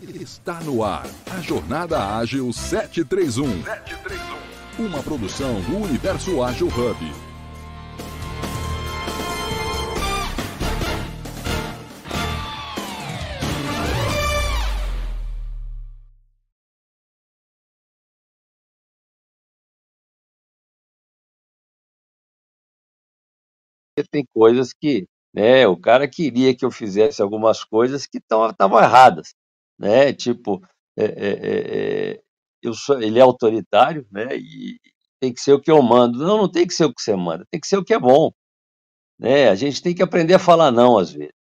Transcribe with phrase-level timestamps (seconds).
[0.00, 3.62] Está no ar a Jornada Ágil 731.
[3.62, 4.86] 731.
[4.86, 7.32] Uma produção do Universo Ágil Hub.
[24.10, 29.34] tem coisas que né, o cara queria que eu fizesse algumas coisas que estavam erradas,
[29.78, 30.12] né?
[30.12, 30.62] Tipo,
[30.96, 32.22] é, é, é,
[32.62, 34.36] eu sou, ele é autoritário, né?
[34.36, 34.78] E
[35.20, 36.18] tem que ser o que eu mando.
[36.18, 37.98] Não, não tem que ser o que você manda, tem que ser o que é
[37.98, 38.32] bom,
[39.18, 39.48] né?
[39.48, 41.32] A gente tem que aprender a falar não às vezes,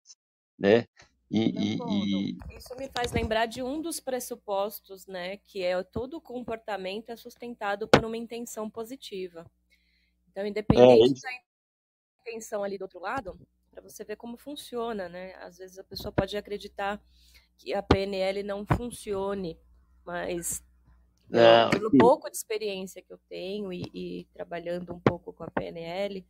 [0.59, 0.87] né?
[1.31, 5.37] E, e, e, Isso me faz lembrar de um dos pressupostos, né?
[5.37, 9.49] Que é todo comportamento é sustentado por uma intenção positiva.
[10.29, 11.31] Então, independente da
[12.23, 13.39] intenção ali do outro lado,
[13.71, 15.35] para você ver como funciona, né?
[15.37, 17.01] Às vezes a pessoa pode acreditar
[17.61, 19.59] que a PNL não funcione,
[20.03, 20.65] mas
[21.31, 25.51] é, pelo pouco de experiência que eu tenho e, e, trabalhando um pouco com a
[25.51, 26.27] PNL,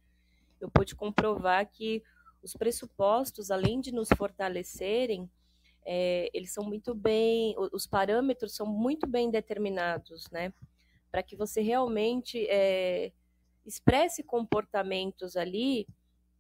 [0.61, 2.03] eu pude comprovar que
[2.43, 5.31] os pressupostos, além de nos fortalecerem,
[5.87, 10.53] é, eles são muito bem, os parâmetros são muito bem determinados, né?
[11.13, 13.13] Para que você realmente é,
[13.65, 15.87] expresse comportamentos ali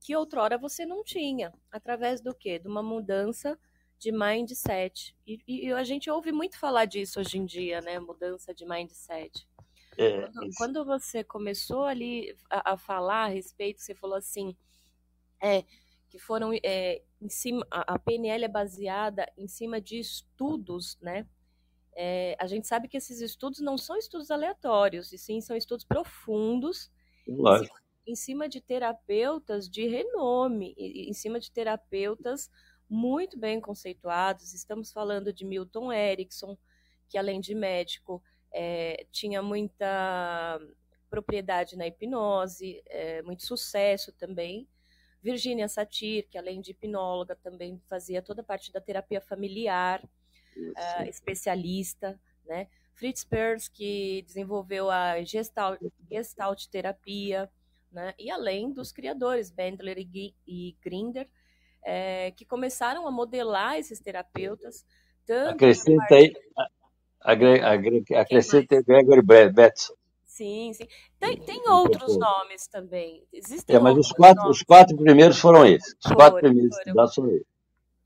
[0.00, 2.58] que outrora você não tinha, através do quê?
[2.58, 3.56] De uma mudança
[4.00, 5.14] de mindset.
[5.26, 7.98] E, e, a gente ouve muito falar disso hoje em dia, né?
[8.00, 9.46] Mudança de mindset.
[9.98, 14.56] É, quando, quando, você começou ali a, a, falar a respeito, você falou assim,
[15.42, 15.64] é,
[16.08, 21.26] que foram é, em cima, a, a, PNL é baseada em cima de estudos, né?
[21.94, 25.84] É, a gente sabe que esses estudos não são estudos aleatórios, e sim são estudos
[25.84, 26.90] profundos,
[27.28, 32.50] Lógico em cima de terapeutas de renome, em cima de terapeutas
[32.90, 34.52] muito bem conceituados.
[34.52, 36.58] Estamos falando de Milton Erickson,
[37.08, 40.60] que além de médico é, tinha muita
[41.08, 44.68] propriedade na hipnose, é, muito sucesso também.
[45.22, 50.02] Virginia Satir, que além de hipnóloga também fazia toda a parte da terapia familiar,
[50.56, 52.68] uh, especialista, né?
[52.94, 55.80] Fritz Perls, que desenvolveu a gestalt,
[56.10, 57.50] gestalt terapia,
[57.92, 58.14] né?
[58.18, 61.28] E além dos criadores, Bendler e, e Grinder,
[61.84, 64.84] é, que começaram a modelar esses terapeutas.
[65.48, 66.32] Acrescenta aí,
[68.16, 69.94] acrescenta aí Gregory Betson.
[70.24, 70.86] Sim, sim.
[71.18, 73.24] Tem, tem outros nomes também.
[73.32, 75.92] Existem é, mas os quatro, os quatro primeiros foram esses.
[75.94, 77.08] Os foram, quatro primeiros foram.
[77.08, 77.46] foram esses.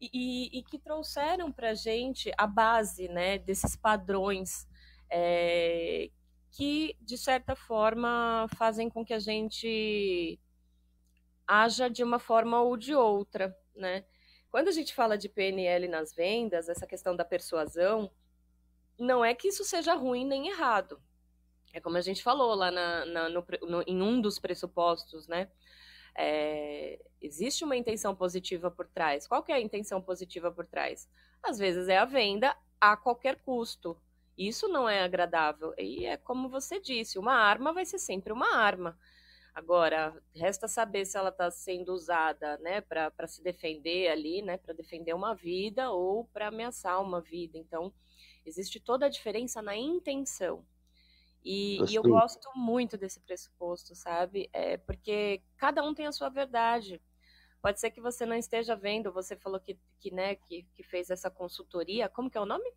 [0.01, 4.67] E, e, que trouxeram para a gente a base né, desses padrões
[5.09, 6.11] é,
[6.51, 10.39] que, de certa forma, fazem com que a gente
[11.47, 14.05] haja de uma forma ou de outra, né?
[14.51, 18.11] Quando a gente fala de PNL nas vendas, essa questão da persuasão,
[18.99, 21.01] não é que isso seja ruim nem errado.
[21.73, 25.51] É como a gente falou lá na, na no, no, em um dos pressupostos, né?
[26.17, 29.27] É, existe uma intenção positiva por trás.
[29.27, 31.11] Qual que é a intenção positiva por trás?
[31.43, 34.01] Às vezes é a venda a qualquer custo.
[34.39, 35.75] Isso não é agradável.
[35.77, 38.97] E é como você disse, uma arma vai ser sempre uma arma.
[39.55, 44.75] Agora, resta saber se ela está sendo usada né, para se defender ali, né, para
[44.75, 47.57] defender uma vida ou para ameaçar uma vida.
[47.57, 47.93] Então,
[48.45, 50.67] existe toda a diferença na intenção.
[51.45, 54.49] E, e eu gosto muito desse pressuposto, sabe?
[54.53, 57.01] É, porque cada um tem a sua verdade.
[57.63, 61.11] Pode ser que você não esteja vendo, você falou que, que, né, que, que fez
[61.11, 62.09] essa consultoria.
[62.09, 62.73] Como que é o nome?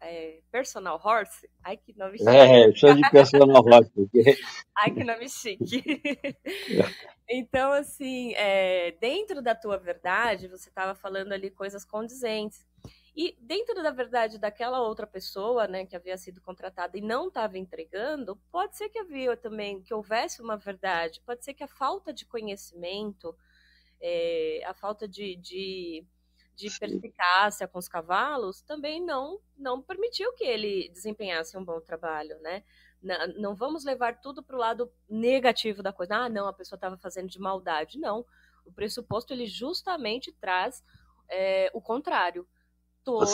[0.00, 1.48] É, Personal Horse.
[1.62, 2.30] Ai, que nome chique.
[2.30, 3.90] É, chama de Personal Horse.
[3.90, 4.36] Porque...
[4.76, 5.82] Ai, que nome chique.
[7.28, 12.66] então, assim, é, dentro da tua verdade, você estava falando ali coisas condizentes.
[13.16, 17.56] E dentro da verdade daquela outra pessoa, né, que havia sido contratada e não estava
[17.56, 22.12] entregando, pode ser que havia também, que houvesse uma verdade, pode ser que a falta
[22.12, 23.36] de conhecimento,
[24.00, 26.04] é, a falta de, de
[26.54, 32.38] de perspicácia com os cavalos também não não permitiu que ele desempenhasse um bom trabalho,
[32.40, 32.64] né?
[33.36, 36.16] Não vamos levar tudo para o lado negativo da coisa.
[36.16, 37.98] Ah, não, a pessoa estava fazendo de maldade.
[37.98, 38.24] Não,
[38.64, 40.82] o pressuposto ele justamente traz
[41.28, 42.48] é, o contrário.
[43.04, 43.26] Todo,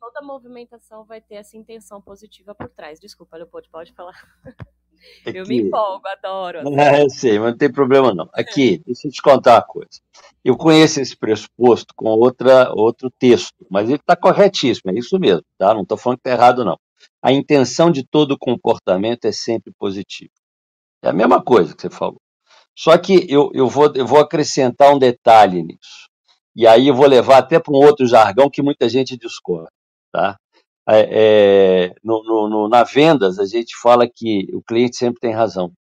[0.00, 2.98] toda movimentação vai ter essa intenção positiva por trás.
[2.98, 4.20] Desculpa, Leopoldo, pode falar.
[5.26, 5.38] Aqui.
[5.38, 6.60] Eu me empolgo, adoro.
[6.78, 8.28] É, eu sei, mas não tem problema não.
[8.32, 10.00] Aqui, deixa eu te contar uma coisa.
[10.44, 15.42] Eu conheço esse pressuposto com outra, outro texto, mas ele está corretíssimo, é isso mesmo,
[15.58, 15.72] tá?
[15.74, 16.78] Não estou falando que está errado, não.
[17.22, 20.32] A intenção de todo comportamento é sempre positiva.
[21.02, 22.20] É a mesma coisa que você falou.
[22.76, 26.08] Só que eu, eu, vou, eu vou acrescentar um detalhe nisso.
[26.56, 29.70] E aí eu vou levar até para um outro jargão que muita gente discorda.
[30.12, 30.36] tá?
[30.88, 35.32] É, é, no, no, no, na vendas, a gente fala que o cliente sempre tem
[35.32, 35.72] razão.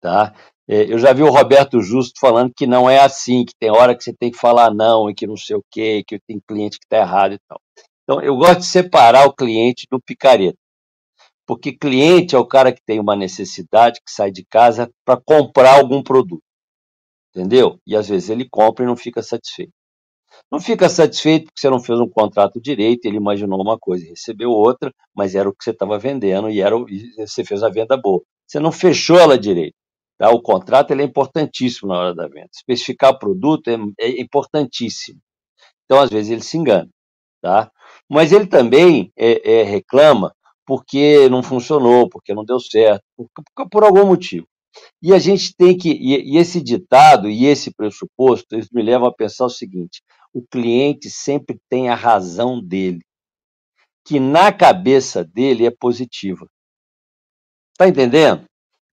[0.00, 0.34] Tá?
[0.68, 3.96] É, eu já vi o Roberto Justo falando que não é assim, que tem hora
[3.96, 6.78] que você tem que falar não e que não sei o quê, que tem cliente
[6.78, 7.60] que está errado e tal.
[8.04, 10.58] Então, eu gosto de separar o cliente do picareta.
[11.46, 15.78] Porque cliente é o cara que tem uma necessidade, que sai de casa para comprar
[15.78, 16.42] algum produto.
[17.30, 17.78] Entendeu?
[17.86, 19.72] E às vezes ele compra e não fica satisfeito.
[20.50, 24.10] Não fica satisfeito porque você não fez um contrato direito, ele imaginou uma coisa e
[24.10, 27.68] recebeu outra, mas era o que você estava vendendo e, era, e você fez a
[27.68, 28.22] venda boa.
[28.46, 29.74] Você não fechou ela direito.
[30.18, 30.30] Tá?
[30.30, 32.48] O contrato é importantíssimo na hora da venda.
[32.54, 35.20] Especificar produto é, é importantíssimo.
[35.84, 36.88] Então, às vezes, ele se engana.
[37.42, 37.70] Tá?
[38.08, 40.34] Mas ele também é, é, reclama
[40.66, 44.46] porque não funcionou, porque não deu certo, por, por, algum motivo.
[45.00, 49.06] E a gente tem que, e, e esse ditado e esse pressuposto, eles me levam
[49.06, 50.02] a pensar o seguinte:
[50.36, 53.00] o cliente sempre tem a razão dele,
[54.06, 56.46] que na cabeça dele é positiva.
[57.72, 58.44] Está entendendo?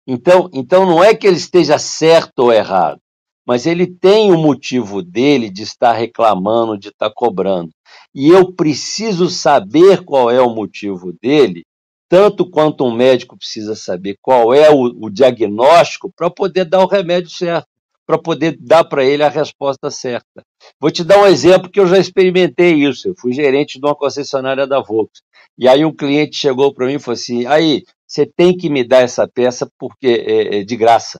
[0.06, 3.00] Então, então não é que ele esteja certo ou errado,
[3.44, 7.72] mas ele tem o motivo dele de estar reclamando, de estar cobrando.
[8.14, 11.64] E eu preciso saber qual é o motivo dele,
[12.08, 16.88] tanto quanto um médico precisa saber qual é o, o diagnóstico para poder dar o
[16.88, 17.66] remédio certo,
[18.06, 20.44] para poder dar para ele a resposta certa.
[20.80, 23.08] Vou te dar um exemplo que eu já experimentei isso.
[23.08, 25.22] Eu fui gerente de uma concessionária da Volkswagen.
[25.58, 28.84] E aí um cliente chegou para mim e falou assim: aí, você tem que me
[28.84, 31.18] dar essa peça porque é, é de graça.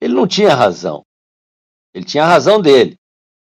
[0.00, 1.04] Ele não tinha razão.
[1.94, 2.96] Ele tinha a razão dele.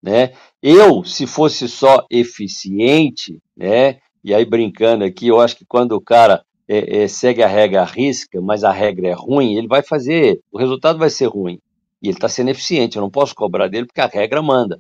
[0.02, 0.36] Né?
[0.62, 4.00] Eu, se fosse só eficiente, né?
[4.24, 6.44] e aí brincando aqui, eu acho que quando o cara
[6.76, 10.40] é, é, segue a regra à risca, mas a regra é ruim, ele vai fazer,
[10.52, 11.60] o resultado vai ser ruim.
[12.02, 14.80] E ele está sendo eficiente, eu não posso cobrar dele porque a regra manda.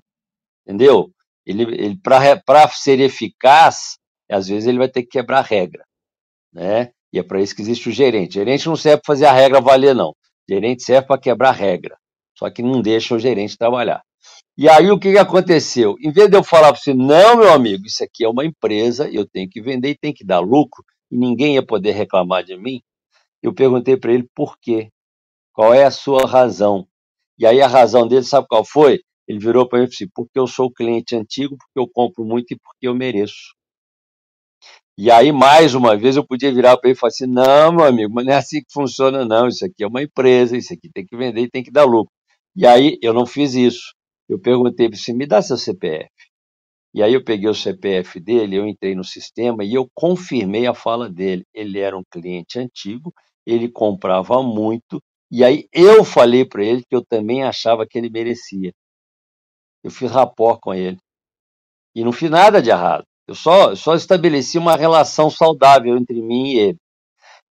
[0.65, 1.09] Entendeu?
[1.45, 3.97] Ele, ele Para ser eficaz,
[4.29, 5.83] às vezes ele vai ter que quebrar a regra
[6.53, 6.91] né?
[7.11, 8.35] E é para isso que existe o gerente.
[8.35, 10.15] Gerente não serve para fazer a regra valer, não.
[10.49, 11.97] Gerente serve para quebrar a regra.
[12.37, 14.01] Só que não deixa o gerente trabalhar.
[14.57, 15.95] E aí o que, que aconteceu?
[15.99, 19.09] Em vez de eu falar para você, não, meu amigo, isso aqui é uma empresa,
[19.11, 22.57] eu tenho que vender e tem que dar lucro, e ninguém ia poder reclamar de
[22.57, 22.81] mim,
[23.41, 24.89] eu perguntei para ele por quê.
[25.53, 26.87] Qual é a sua razão?
[27.37, 28.99] E aí a razão dele, sabe qual foi?
[29.27, 32.53] Ele virou para mim e disse, porque eu sou cliente antigo, porque eu compro muito
[32.53, 33.53] e porque eu mereço.
[34.97, 37.85] E aí, mais uma vez, eu podia virar para ele e falar assim: não, meu
[37.85, 39.47] amigo, mas não é assim que funciona, não.
[39.47, 42.11] Isso aqui é uma empresa, isso aqui tem que vender e tem que dar lucro.
[42.55, 43.93] E aí, eu não fiz isso.
[44.29, 46.09] Eu perguntei para ele: me dá seu CPF.
[46.93, 50.73] E aí, eu peguei o CPF dele, eu entrei no sistema e eu confirmei a
[50.73, 51.43] fala dele.
[51.53, 53.13] Ele era um cliente antigo,
[53.45, 55.01] ele comprava muito,
[55.35, 58.71] e aí eu falei para ele que eu também achava que ele merecia.
[59.83, 60.99] Eu fiz rapport com ele.
[61.95, 63.03] E não fiz nada de errado.
[63.27, 66.77] Eu só, só estabeleci uma relação saudável entre mim e ele.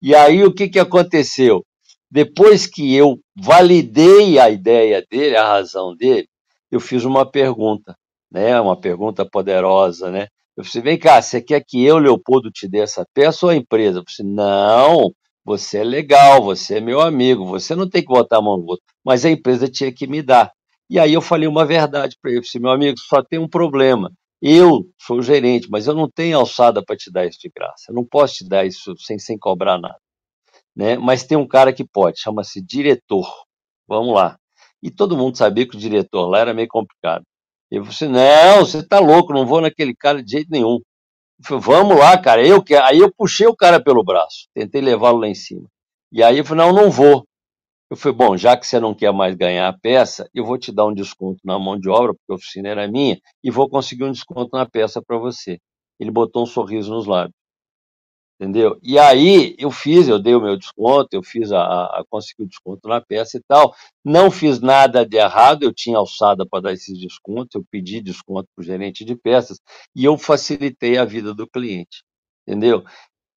[0.00, 1.64] E aí o que, que aconteceu?
[2.08, 6.28] Depois que eu validei a ideia dele, a razão dele,
[6.70, 7.96] eu fiz uma pergunta,
[8.32, 8.58] né?
[8.60, 10.28] Uma pergunta poderosa, né?
[10.56, 13.56] Eu falei, vem cá, você quer que eu, Leopoldo, te dê essa peça ou a
[13.56, 14.00] empresa?
[14.00, 15.12] Eu falei, não,
[15.44, 18.64] você é legal, você é meu amigo, você não tem que botar a mão no
[18.66, 20.52] outro, mas a empresa tinha que me dar.
[20.90, 23.48] E aí eu falei uma verdade para ele, eu falei, meu amigo, só tem um
[23.48, 24.12] problema,
[24.42, 27.84] eu sou o gerente, mas eu não tenho alçada para te dar isso de graça.
[27.90, 29.98] Eu não posso te dar isso sem, sem cobrar nada.
[30.74, 30.96] Né?
[30.96, 33.30] Mas tem um cara que pode, chama-se diretor.
[33.86, 34.36] Vamos lá.
[34.82, 37.22] E todo mundo sabia que o diretor lá era meio complicado.
[37.72, 40.78] Eu falei assim, não, você está louco, não vou naquele cara de jeito nenhum.
[41.38, 42.46] Eu falei, vamos lá, cara.
[42.46, 45.66] Eu, aí eu puxei o cara pelo braço, tentei levá-lo lá em cima.
[46.12, 47.24] E aí eu falei, não, não vou.
[47.90, 50.70] Eu falei, bom, já que você não quer mais ganhar a peça, eu vou te
[50.70, 54.04] dar um desconto na mão de obra, porque a oficina era minha, e vou conseguir
[54.04, 55.58] um desconto na peça para você.
[55.98, 57.34] Ele botou um sorriso nos lábios.
[58.42, 58.76] Entendeu?
[58.82, 62.46] E aí eu fiz, eu dei o meu desconto, eu fiz a, a consegui o
[62.48, 63.72] desconto na peça e tal.
[64.04, 68.48] Não fiz nada de errado, eu tinha alçada para dar esses descontos, eu pedi desconto
[68.52, 69.60] para o gerente de peças
[69.94, 72.02] e eu facilitei a vida do cliente.
[72.44, 72.82] Entendeu?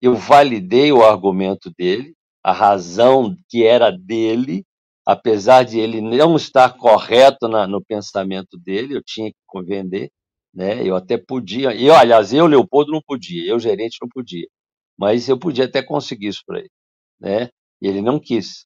[0.01, 4.63] Eu validei o argumento dele, a razão que era dele,
[5.05, 10.09] apesar de ele não estar correto na, no pensamento dele, eu tinha que vender,
[10.53, 10.88] né?
[10.88, 14.47] Eu até podia, e aliás, eu, Leopoldo, não podia, eu, gerente, não podia,
[14.98, 16.72] mas eu podia até conseguir isso para ele,
[17.20, 17.50] né?
[17.82, 18.66] E ele não quis.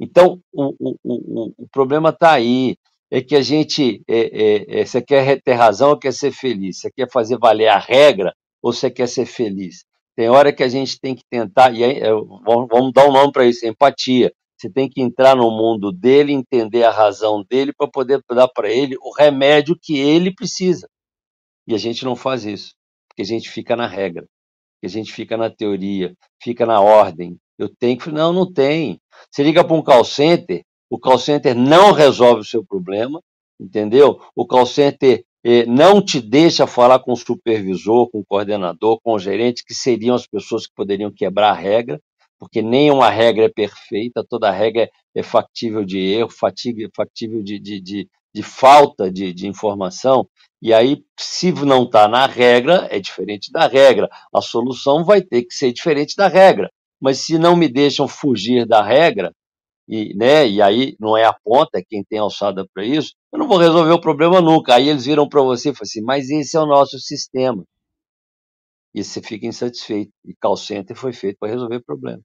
[0.00, 2.76] Então, o, o, o, o problema está aí,
[3.10, 6.80] é que a gente, é, é, é, você quer ter razão ou quer ser feliz?
[6.80, 9.84] Você quer fazer valer a regra ou você quer ser feliz?
[10.16, 12.00] Tem hora que a gente tem que tentar, e aí,
[12.44, 14.32] vamos dar um nome para isso, empatia.
[14.56, 18.70] Você tem que entrar no mundo dele, entender a razão dele para poder dar para
[18.70, 20.88] ele o remédio que ele precisa.
[21.68, 22.74] E a gente não faz isso,
[23.08, 24.26] porque a gente fica na regra,
[24.76, 27.36] porque a gente fica na teoria, fica na ordem.
[27.58, 28.10] Eu tenho que.
[28.10, 29.00] Não, não tem.
[29.30, 33.20] Você liga para um call center, o call center não resolve o seu problema,
[33.58, 34.20] entendeu?
[34.34, 39.14] O call center eh, não te deixa falar com o supervisor, com o coordenador, com
[39.14, 42.00] o gerente, que seriam as pessoas que poderiam quebrar a regra,
[42.38, 48.08] porque nenhuma regra é perfeita, toda regra é factível de erro, factível de, de, de,
[48.36, 50.28] de falta de, de informação.
[50.60, 54.10] E aí, se não está na regra, é diferente da regra.
[54.34, 56.70] A solução vai ter que ser diferente da regra.
[57.00, 59.32] Mas se não me deixam fugir da regra,
[59.88, 63.38] e, né, e aí não é a ponta, é quem tem alçada para isso, eu
[63.38, 64.74] não vou resolver o problema nunca.
[64.74, 67.64] Aí eles viram para você e falam assim, mas esse é o nosso sistema.
[68.94, 70.12] E você fica insatisfeito.
[70.26, 72.20] E call center foi feito para resolver problema.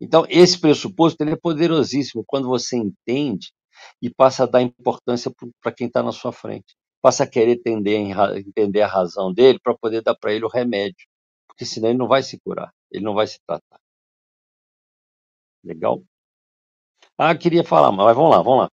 [0.00, 3.52] Então, esse pressuposto ele é poderosíssimo quando você entende
[4.00, 6.76] e passa a dar importância para quem está na sua frente.
[7.02, 7.96] Passa a querer entender,
[8.36, 11.06] entender a razão dele para poder dar para ele o remédio.
[11.46, 13.80] Porque senão ele não vai se curar, ele não vai se tratar.
[15.64, 16.02] Legal?
[17.16, 18.70] Ah, queria falar, mas vamos lá, vamos lá.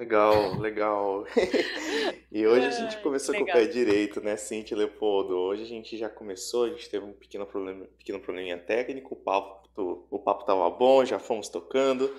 [0.00, 1.26] Legal, legal.
[2.32, 5.36] e hoje a gente começou com o pé direito, né, Cintia Leopoldo?
[5.36, 9.16] Hoje a gente já começou, a gente teve um pequeno, problema, pequeno probleminha técnico, o
[9.16, 9.68] papo,
[10.10, 12.10] o papo tava bom, já fomos tocando.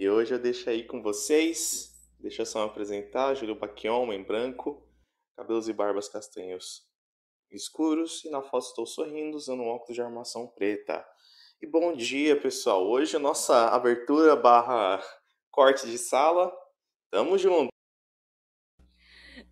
[0.00, 4.22] E hoje eu deixo aí com vocês, deixa eu só me apresentar, Júlio Baquion, homem
[4.22, 4.82] branco,
[5.36, 6.88] cabelos e barbas castanhos
[7.50, 11.06] escuros, e na foto estou sorrindo usando um óculos de armação preta.
[11.60, 12.88] E bom dia, pessoal.
[12.88, 15.04] Hoje a nossa abertura barra
[15.50, 16.50] corte de sala.
[17.10, 17.68] Tamo junto.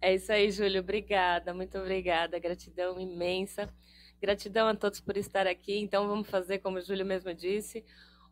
[0.00, 0.80] É isso aí, Júlio.
[0.80, 2.38] Obrigada, muito obrigada.
[2.38, 3.68] Gratidão imensa.
[4.18, 5.78] Gratidão a todos por estar aqui.
[5.78, 7.84] Então vamos fazer, como o Júlio mesmo disse,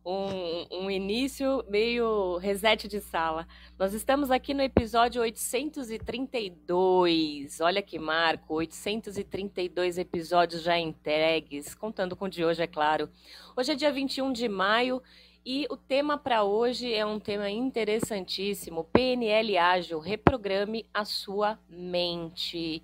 [0.06, 3.48] um, um, início meio reset de sala.
[3.76, 7.60] Nós estamos aqui no episódio 832.
[7.60, 13.10] Olha que marco, 832 episódios já entregues, contando com o de hoje, é claro.
[13.56, 15.02] Hoje é dia 21 de maio
[15.44, 22.80] e o tema para hoje é um tema interessantíssimo: PNL ágil, reprograme a sua mente.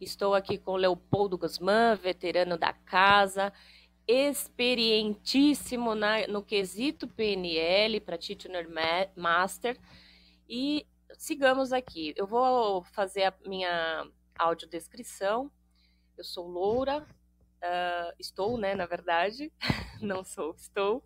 [0.00, 3.52] Estou aqui com Leopoldo Guzmán, veterano da casa
[4.10, 8.66] experientíssimo na, no quesito PNL, Practitioner
[9.14, 9.78] Master.
[10.48, 10.84] E
[11.16, 12.12] sigamos aqui.
[12.16, 14.04] Eu vou fazer a minha
[14.36, 15.48] audiodescrição.
[16.18, 17.06] Eu sou loura,
[17.62, 19.52] uh, estou, né, na verdade,
[20.02, 21.04] não sou, estou.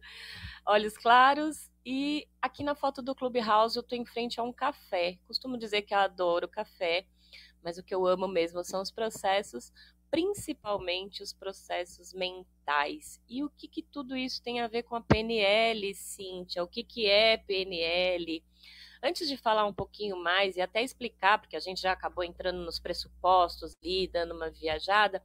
[0.66, 5.18] Olhos claros e aqui na foto do Clubhouse eu estou em frente a um café.
[5.26, 7.06] Costumo dizer que eu adoro café,
[7.62, 9.70] mas o que eu amo mesmo são os processos
[10.14, 13.20] principalmente os processos mentais.
[13.28, 16.62] E o que, que tudo isso tem a ver com a PNL, Cíntia?
[16.62, 18.40] O que, que é PNL?
[19.02, 22.60] Antes de falar um pouquinho mais e até explicar, porque a gente já acabou entrando
[22.64, 25.20] nos pressupostos ali, dando uma viajada,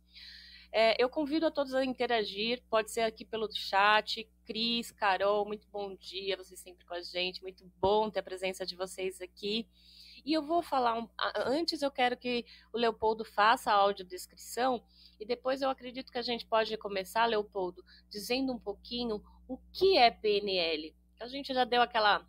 [0.76, 4.28] É, eu convido a todos a interagir, pode ser aqui pelo chat.
[4.44, 8.66] Cris, Carol, muito bom dia, vocês sempre com a gente, muito bom ter a presença
[8.66, 9.68] de vocês aqui.
[10.24, 11.08] E eu vou falar, um,
[11.44, 14.82] antes eu quero que o Leopoldo faça a audiodescrição
[15.20, 19.98] e depois eu acredito que a gente pode começar, Leopoldo, dizendo um pouquinho o que
[19.98, 20.94] é PNL.
[21.20, 22.26] A gente já deu aquela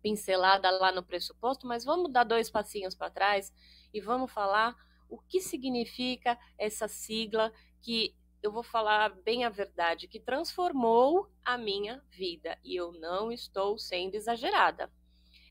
[0.00, 3.52] pincelada lá no pressuposto, mas vamos dar dois passinhos para trás
[3.92, 4.76] e vamos falar
[5.08, 7.52] o que significa essa sigla
[7.82, 12.56] que eu vou falar bem a verdade, que transformou a minha vida.
[12.62, 14.92] E eu não estou sendo exagerada.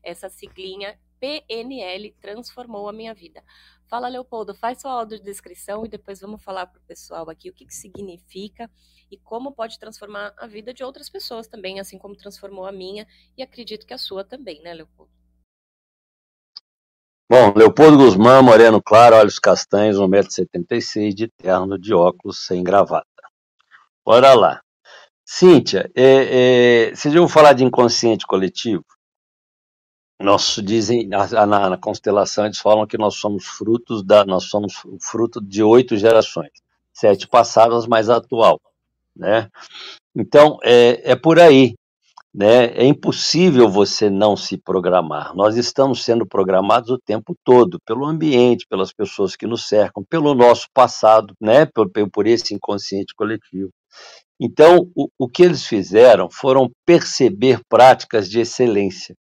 [0.02, 3.42] Essa siglinha PNL transformou a minha vida.
[3.88, 7.64] Fala, Leopoldo, faz sua audiodescrição e depois vamos falar para o pessoal aqui o que,
[7.64, 8.68] que significa
[9.10, 13.06] e como pode transformar a vida de outras pessoas também, assim como transformou a minha
[13.36, 15.12] e acredito que a sua também, né, Leopoldo?
[17.30, 23.06] Bom, Leopoldo Guzmán, moreno claro, olhos castanhos, 1,76m, de terno, de óculos, sem gravata.
[24.04, 24.60] Bora lá.
[25.24, 28.84] Cíntia, é, é, vocês falar de inconsciente coletivo?
[30.20, 35.40] Nós dizem, na, na, constelação, eles falam que nós somos frutos da, nós somos fruto
[35.42, 36.50] de oito gerações,
[36.92, 38.58] sete passadas, mais a atual,
[39.14, 39.50] né?
[40.14, 41.74] Então, é, é por aí,
[42.34, 42.66] né?
[42.68, 45.34] É impossível você não se programar.
[45.34, 50.34] Nós estamos sendo programados o tempo todo, pelo ambiente, pelas pessoas que nos cercam, pelo
[50.34, 51.66] nosso passado, né?
[51.66, 53.68] Por, por esse inconsciente coletivo.
[54.40, 59.14] Então, o, o que eles fizeram foram perceber práticas de excelência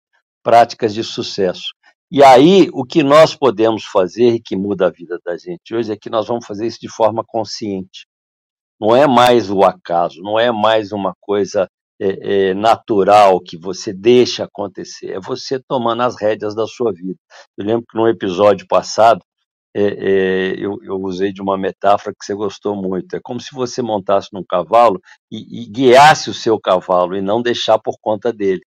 [0.46, 1.74] práticas de sucesso.
[2.12, 5.98] E aí, o que nós podemos fazer que muda a vida da gente hoje é
[5.98, 8.06] que nós vamos fazer isso de forma consciente.
[8.80, 11.68] Não é mais o acaso, não é mais uma coisa
[12.00, 17.18] é, é, natural que você deixa acontecer, é você tomando as rédeas da sua vida.
[17.58, 19.22] Eu lembro que no episódio passado
[19.76, 23.16] é, é, eu, eu, usei de uma metáfora que você gostou muito.
[23.16, 27.42] É como se você montasse num cavalo e, e guiasse o seu cavalo e não
[27.42, 28.62] deixar por conta dele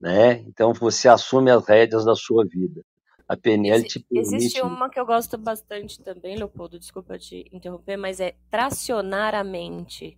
[0.00, 0.40] né?
[0.40, 2.84] Então você assume as rédeas da sua vida.
[3.28, 4.36] A PNL te permite...
[4.36, 9.42] Existe uma que eu gosto bastante também, Leopoldo, desculpa te interromper, mas é tracionar a
[9.42, 10.16] mente.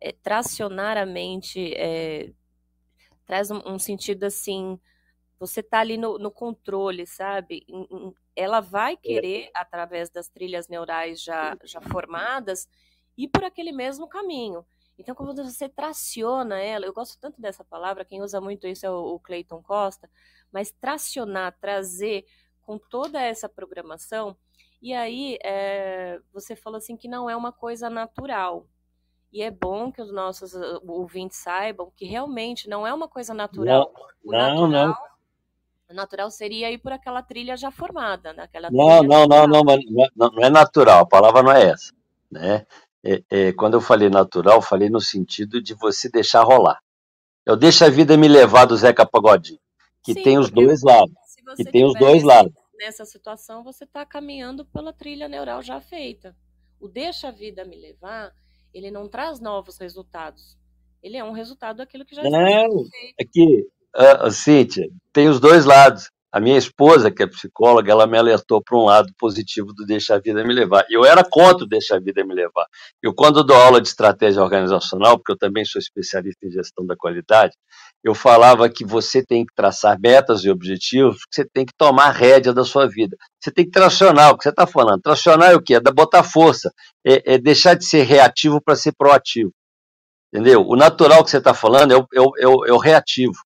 [0.00, 2.30] É, tracionar a mente é,
[3.26, 4.78] traz um, um, sentido assim,
[5.38, 7.66] você tá ali no, no controle, sabe?
[8.36, 8.96] Ela vai é.
[8.96, 12.68] querer, através das trilhas neurais já, já formadas,
[13.16, 14.64] ir por aquele mesmo caminho.
[14.98, 18.90] Então, quando você traciona ela, eu gosto tanto dessa palavra, quem usa muito isso é
[18.90, 20.08] o, Clayton Costa,
[20.52, 22.24] mas tracionar, trazer
[22.62, 24.36] com toda essa programação,
[24.80, 28.66] e aí é, você falou assim que não é uma coisa natural.
[29.32, 33.34] E é bom que os nossos uh, ouvintes saibam que realmente não é uma coisa
[33.34, 33.92] natural.
[34.24, 34.96] Não, não, natural, não.
[35.90, 38.70] O natural seria ir por aquela trilha já formada, naquela?
[38.70, 41.92] Não, não, não, não, não, não é natural, a palavra não é essa,
[42.30, 42.64] né?
[43.04, 46.80] É, é, quando eu falei natural, falei no sentido de você deixar rolar.
[47.44, 49.60] Eu deixo a vida me levar do Zeca Pagodinho,
[50.02, 51.14] que Sim, tem os dois lados.
[51.56, 52.52] Que tem os dois lados.
[52.78, 56.34] Nessa situação, você está caminhando pela trilha neural já feita.
[56.80, 58.32] O deixa a vida me levar,
[58.72, 60.56] ele não traz novos resultados.
[61.02, 62.88] Ele é um resultado daquilo que já está feito.
[63.20, 66.10] É que, uh, Cíntia, tem os dois lados.
[66.34, 70.16] A minha esposa, que é psicóloga, ela me alertou para um lado positivo do deixar
[70.16, 70.84] a vida me levar.
[70.90, 72.66] Eu era contra o deixar a vida me levar.
[73.00, 76.96] Eu, quando dou aula de estratégia organizacional, porque eu também sou especialista em gestão da
[76.96, 77.52] qualidade,
[78.02, 82.10] eu falava que você tem que traçar metas e objetivos, que você tem que tomar
[82.10, 83.16] rédea da sua vida.
[83.40, 85.02] Você tem que tracionar, o que você está falando.
[85.02, 85.74] Tracionar é o quê?
[85.74, 86.68] É botar força.
[87.06, 89.52] É, é deixar de ser reativo para ser proativo.
[90.32, 90.66] Entendeu?
[90.66, 93.36] O natural que você está falando é o, é, o, é o reativo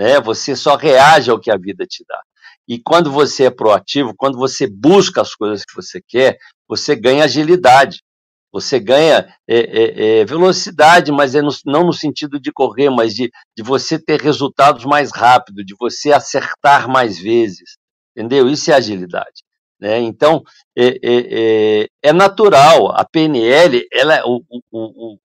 [0.00, 0.18] né?
[0.18, 2.18] Você só reage ao que a vida te dá.
[2.66, 7.24] E quando você é proativo, quando você busca as coisas que você quer, você ganha
[7.24, 8.00] agilidade,
[8.50, 13.12] você ganha é, é, é, velocidade, mas é no, não no sentido de correr, mas
[13.12, 17.76] de, de você ter resultados mais rápido, de você acertar mais vezes,
[18.16, 18.48] entendeu?
[18.48, 19.42] Isso é agilidade.
[19.78, 19.98] Né?
[19.98, 20.42] Então,
[20.76, 25.18] é, é, é, é natural, a PNL, ela, o, o,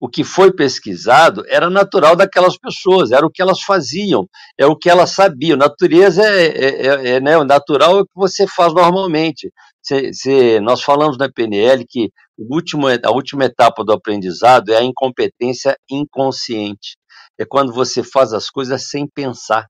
[0.00, 4.76] o que foi pesquisado era natural daquelas pessoas, era o que elas faziam, é o
[4.76, 5.56] que elas sabiam.
[5.56, 9.50] Natureza é, é, é, é né, o natural é o que você faz normalmente.
[9.82, 14.76] Se, se, nós falamos na PNL que o último, a última etapa do aprendizado é
[14.76, 16.96] a incompetência inconsciente.
[17.38, 19.66] É quando você faz as coisas sem pensar.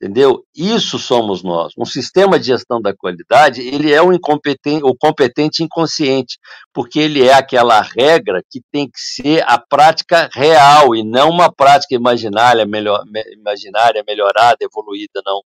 [0.00, 0.44] Entendeu?
[0.54, 1.72] Isso somos nós.
[1.78, 6.36] Um sistema de gestão da qualidade, ele é o incompetente, o competente inconsciente,
[6.72, 11.50] porque ele é aquela regra que tem que ser a prática real e não uma
[11.50, 13.02] prática imaginária, melhor,
[13.32, 15.40] imaginária melhorada, evoluída, não.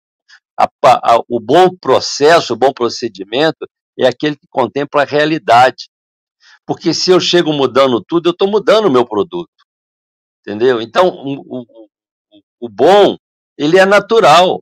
[0.59, 0.67] A,
[1.03, 3.67] a, o bom processo, o bom procedimento
[3.99, 5.89] é aquele que contempla a realidade.
[6.65, 9.49] Porque se eu chego mudando tudo, eu estou mudando o meu produto.
[10.41, 10.81] Entendeu?
[10.81, 11.87] Então, o, o,
[12.61, 13.17] o bom
[13.57, 14.61] ele é natural.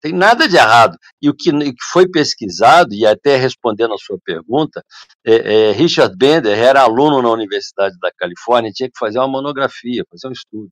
[0.00, 0.96] Tem nada de errado.
[1.20, 1.50] E o que
[1.92, 4.82] foi pesquisado, e até respondendo a sua pergunta,
[5.24, 10.04] é, é, Richard Bender era aluno na Universidade da Califórnia, tinha que fazer uma monografia,
[10.10, 10.70] fazer um estudo.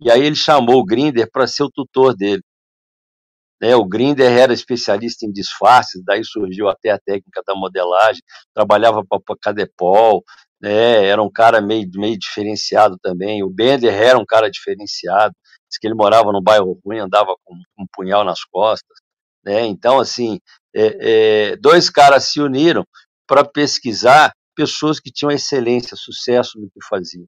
[0.00, 2.42] E aí ele chamou o Grinder para ser o tutor dele.
[3.60, 3.74] Né?
[3.74, 8.22] O Grinder era especialista em disfarces, daí surgiu até a técnica da modelagem,
[8.54, 10.22] trabalhava para a Cadepol,
[10.60, 11.04] né?
[11.06, 13.42] era um cara meio, meio diferenciado também.
[13.42, 15.34] O Bender era um cara diferenciado,
[15.68, 18.98] diz que ele morava no bairro ruim, andava com, com um punhal nas costas.
[19.44, 19.66] Né?
[19.66, 20.38] Então, assim,
[20.74, 22.84] é, é, dois caras se uniram
[23.26, 27.26] para pesquisar pessoas que tinham excelência, sucesso no que faziam.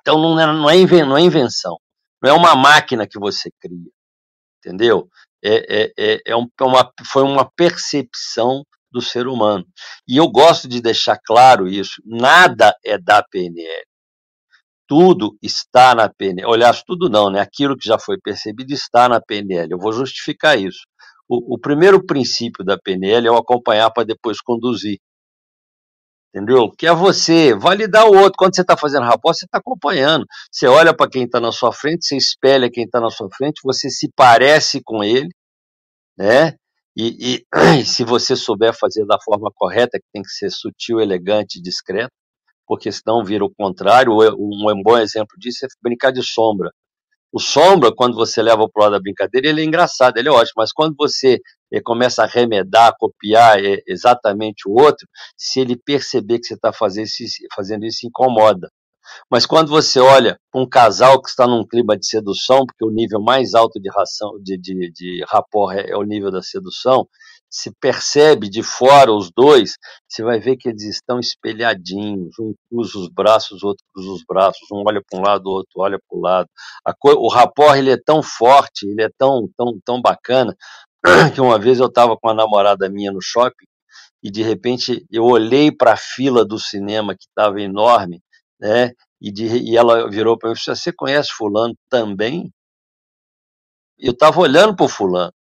[0.00, 1.76] Então, não é, não é, não é invenção,
[2.22, 3.90] não é uma máquina que você cria
[4.58, 5.08] entendeu?
[5.42, 9.64] É, é, é, é, é uma, foi uma percepção do ser humano.
[10.06, 13.84] E eu gosto de deixar claro isso: nada é da PNL.
[14.88, 16.52] Tudo está na PNL.
[16.52, 17.40] Aliás, tudo não, né?
[17.40, 19.72] Aquilo que já foi percebido está na PNL.
[19.72, 20.80] Eu vou justificar isso.
[21.28, 24.98] O, o primeiro princípio da PNL é o acompanhar para depois conduzir
[26.34, 26.70] entendeu?
[26.70, 28.34] Que é você validar o outro.
[28.36, 30.26] Quando você está fazendo rapport, você está acompanhando.
[30.50, 33.60] Você olha para quem está na sua frente, você espelha quem está na sua frente,
[33.64, 35.30] você se parece com ele,
[36.16, 36.54] né?
[36.96, 41.60] E, e, se você souber fazer da forma correta, que tem que ser sutil, elegante
[41.62, 42.12] discreto,
[42.68, 44.12] porque senão vira o contrário.
[44.38, 46.70] Um bom exemplo disso é brincar de sombra.
[47.32, 50.32] O sombra, quando você leva para o lado da brincadeira, ele é engraçado, ele é
[50.32, 51.38] ótimo, mas quando você
[51.72, 56.72] eh, começa a remedar, copiar eh, exatamente o outro, se ele perceber que você está
[56.72, 57.06] fazendo,
[57.54, 58.70] fazendo isso, incomoda.
[59.30, 63.20] Mas quando você olha um casal que está num clima de sedução, porque o nível
[63.20, 67.06] mais alto de, ração, de, de, de rapport é, é o nível da sedução,
[67.50, 72.98] se percebe de fora os dois, você vai ver que eles estão espelhadinhos, um cruza
[72.98, 75.98] os braços, o outro cruza os braços, um olha para um lado, o outro olha
[75.98, 76.48] para o lado.
[77.04, 80.54] o rapport ele é tão forte, ele é tão, tão, tão bacana,
[81.34, 83.66] que uma vez eu estava com a namorada minha no shopping
[84.22, 88.20] e de repente eu olhei para a fila do cinema que estava enorme,
[88.60, 88.92] né?
[89.20, 92.52] E, de, e ela virou para mim e disse: Você conhece Fulano também?
[93.98, 95.32] Eu estava olhando para o Fulano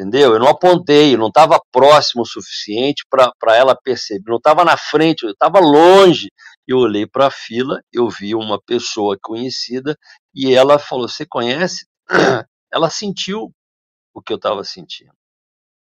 [0.00, 0.32] entendeu?
[0.32, 5.24] Eu não apontei, não estava próximo o suficiente para ela perceber, não estava na frente,
[5.24, 6.28] eu estava longe.
[6.66, 9.96] Eu olhei para a fila, eu vi uma pessoa conhecida
[10.34, 11.86] e ela falou: Você conhece?
[12.72, 13.52] Ela sentiu
[14.14, 15.10] o que eu estava sentindo.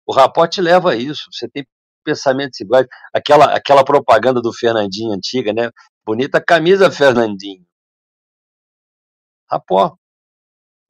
[0.08, 1.26] O rapote leva a isso.
[1.30, 1.66] Você tem
[2.06, 2.88] pensamentos iguais.
[3.14, 5.70] Aquela, aquela propaganda do Fernandinho antiga, né?
[6.10, 7.64] Bonita camisa, Fernandinho.
[9.48, 9.96] Rapó.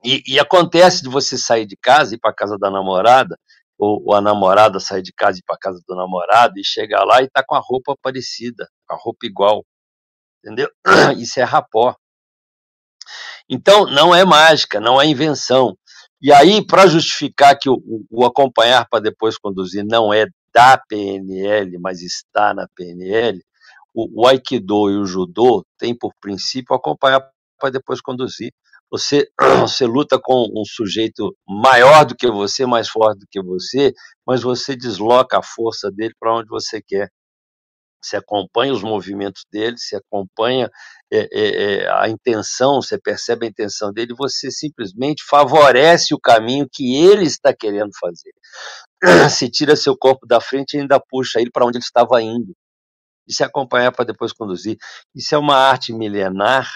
[0.01, 3.37] E, e, acontece de você sair de casa e ir para casa da namorada,
[3.77, 7.03] ou, ou, a namorada sair de casa e ir para casa do namorado e chegar
[7.03, 9.65] lá e tá com a roupa parecida, com a roupa igual.
[10.41, 10.69] Entendeu?
[11.19, 11.93] Isso é rapó.
[13.49, 15.77] Então, não é mágica, não é invenção.
[16.21, 21.77] E aí, para justificar que o, o acompanhar para depois conduzir não é da PNL,
[21.77, 23.43] mas está na PNL,
[23.93, 27.21] o, o Aikido e o Judô têm por princípio acompanhar
[27.59, 28.51] para depois conduzir.
[28.91, 29.29] Você,
[29.61, 33.93] você luta com um sujeito maior do que você, mais forte do que você,
[34.25, 37.09] mas você desloca a força dele para onde você quer.
[38.01, 40.69] Você acompanha os movimentos dele, você acompanha
[41.11, 46.65] é, é, é, a intenção, você percebe a intenção dele, você simplesmente favorece o caminho
[46.71, 48.31] que ele está querendo fazer.
[49.29, 52.53] Se tira seu corpo da frente e ainda puxa ele para onde ele estava indo.
[53.29, 54.77] E se acompanhar para depois conduzir.
[55.13, 56.67] Isso é uma arte milenar,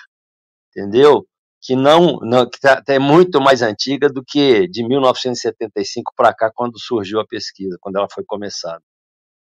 [0.70, 1.28] entendeu?
[1.64, 6.52] que não, não que tá, é muito mais antiga do que de 1975 para cá,
[6.54, 8.84] quando surgiu a pesquisa, quando ela foi começada.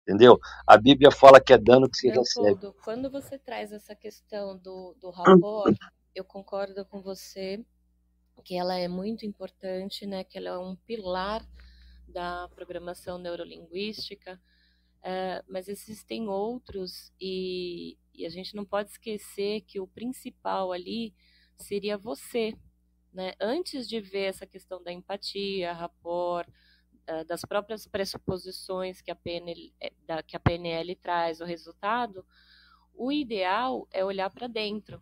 [0.02, 0.40] Entendeu?
[0.66, 2.74] A Bíblia fala que é dano que se recebe.
[2.84, 5.78] Quando você traz essa questão do, do rapport,
[6.16, 7.64] eu concordo com você
[8.44, 10.24] que ela é muito importante, né?
[10.24, 11.46] Que ela é um pilar
[12.08, 14.42] da programação neurolinguística,
[15.02, 21.14] é, mas existem outros e, e a gente não pode esquecer que o principal ali
[21.58, 22.54] seria você,
[23.14, 23.34] né?
[23.40, 26.48] Antes de ver essa questão da empatia, rapport,
[27.10, 29.92] eh, das próprias pressuposições que a PNL, eh,
[30.24, 32.24] que a PNL traz, o resultado,
[32.94, 35.02] o ideal é olhar para dentro.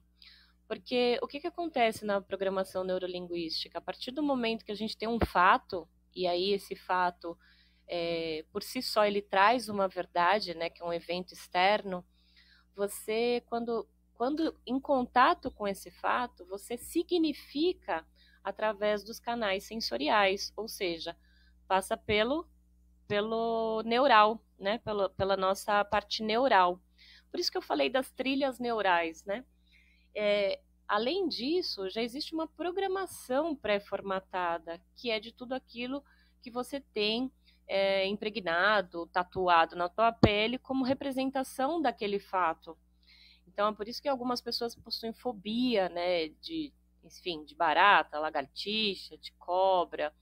[0.68, 3.78] Porque o que, que acontece na programação neurolinguística?
[3.78, 7.38] A partir do momento que a gente tem um fato, e aí esse fato,
[7.88, 12.06] é, por si só, ele traz uma verdade, né, que é um evento externo,
[12.76, 18.04] você, quando quando em contato com esse fato, você significa
[18.44, 21.16] através dos canais sensoriais, ou seja,
[21.68, 22.48] passa pelo
[23.08, 24.80] pelo neural, né?
[24.80, 26.82] Pela, pela nossa parte neural.
[27.32, 29.46] Por isso que eu falei das trilhas neurais, né?
[30.16, 36.04] É, além disso, já existe uma programação pré-formatada, que é de tudo aquilo
[36.42, 37.32] que você tem
[37.68, 42.78] é, impregnado, tatuado na tua pele como representação daquele fato.
[43.48, 49.18] Então é por isso que algumas pessoas possuem fobia, né, de, enfim, de barata, lagartixa,
[49.18, 50.14] de cobra,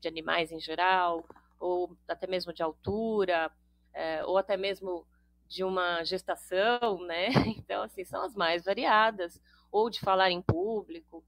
[0.00, 1.26] de animais em geral,
[1.58, 3.50] ou até mesmo de altura,
[3.92, 5.06] é, ou até mesmo
[5.48, 7.28] de uma gestação, né?
[7.58, 11.24] Então, assim, são as mais variadas, ou de falar em público.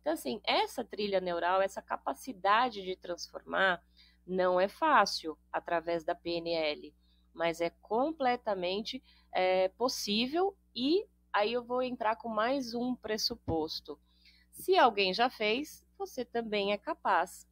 [0.00, 3.82] Então, assim, essa trilha neural, essa capacidade de transformar,
[4.26, 6.94] não é fácil através da PNL,
[7.32, 13.98] mas é completamente é, possível e aí eu vou entrar com mais um pressuposto.
[14.50, 17.46] Se alguém já fez, você também é capaz.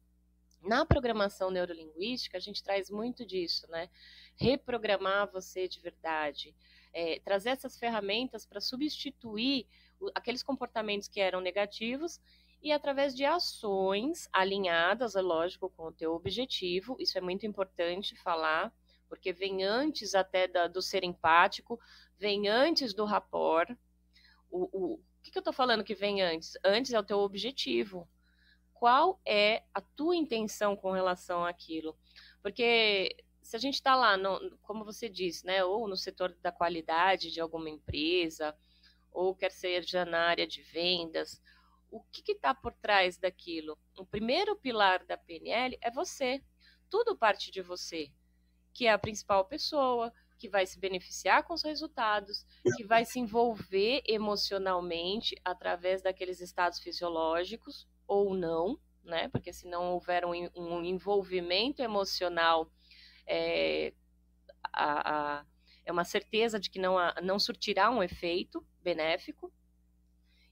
[0.61, 3.87] Na programação neurolinguística, a gente traz muito disso, né?
[4.35, 6.55] Reprogramar você de verdade,
[6.91, 9.67] é, trazer essas ferramentas para substituir
[10.15, 12.19] aqueles comportamentos que eram negativos
[12.65, 16.97] e através de ações alinhadas, é lógico, com o teu objetivo.
[16.99, 18.73] Isso é muito importante falar,
[19.07, 21.79] porque vem antes até da, do ser empático,
[22.17, 23.69] vem antes do rapport.
[24.49, 26.57] O, o, o que, que eu estou falando que vem antes?
[26.63, 28.09] Antes é o teu objetivo
[28.73, 31.95] qual é a tua intenção com relação àquilo.
[32.41, 36.51] Porque se a gente está lá, no, como você disse, né, ou no setor da
[36.51, 38.57] qualidade de alguma empresa,
[39.11, 41.39] ou quer seja na área de vendas,
[41.95, 43.77] o que está por trás daquilo?
[43.97, 46.43] O primeiro pilar da PNL é você.
[46.89, 48.11] Tudo parte de você,
[48.73, 53.17] que é a principal pessoa, que vai se beneficiar com os resultados, que vai se
[53.17, 59.29] envolver emocionalmente através daqueles estados fisiológicos ou não, né?
[59.29, 62.69] Porque se não houver um, um envolvimento emocional,
[63.25, 63.93] é,
[64.73, 65.45] a, a,
[65.85, 69.49] é uma certeza de que não, não surtirá um efeito benéfico.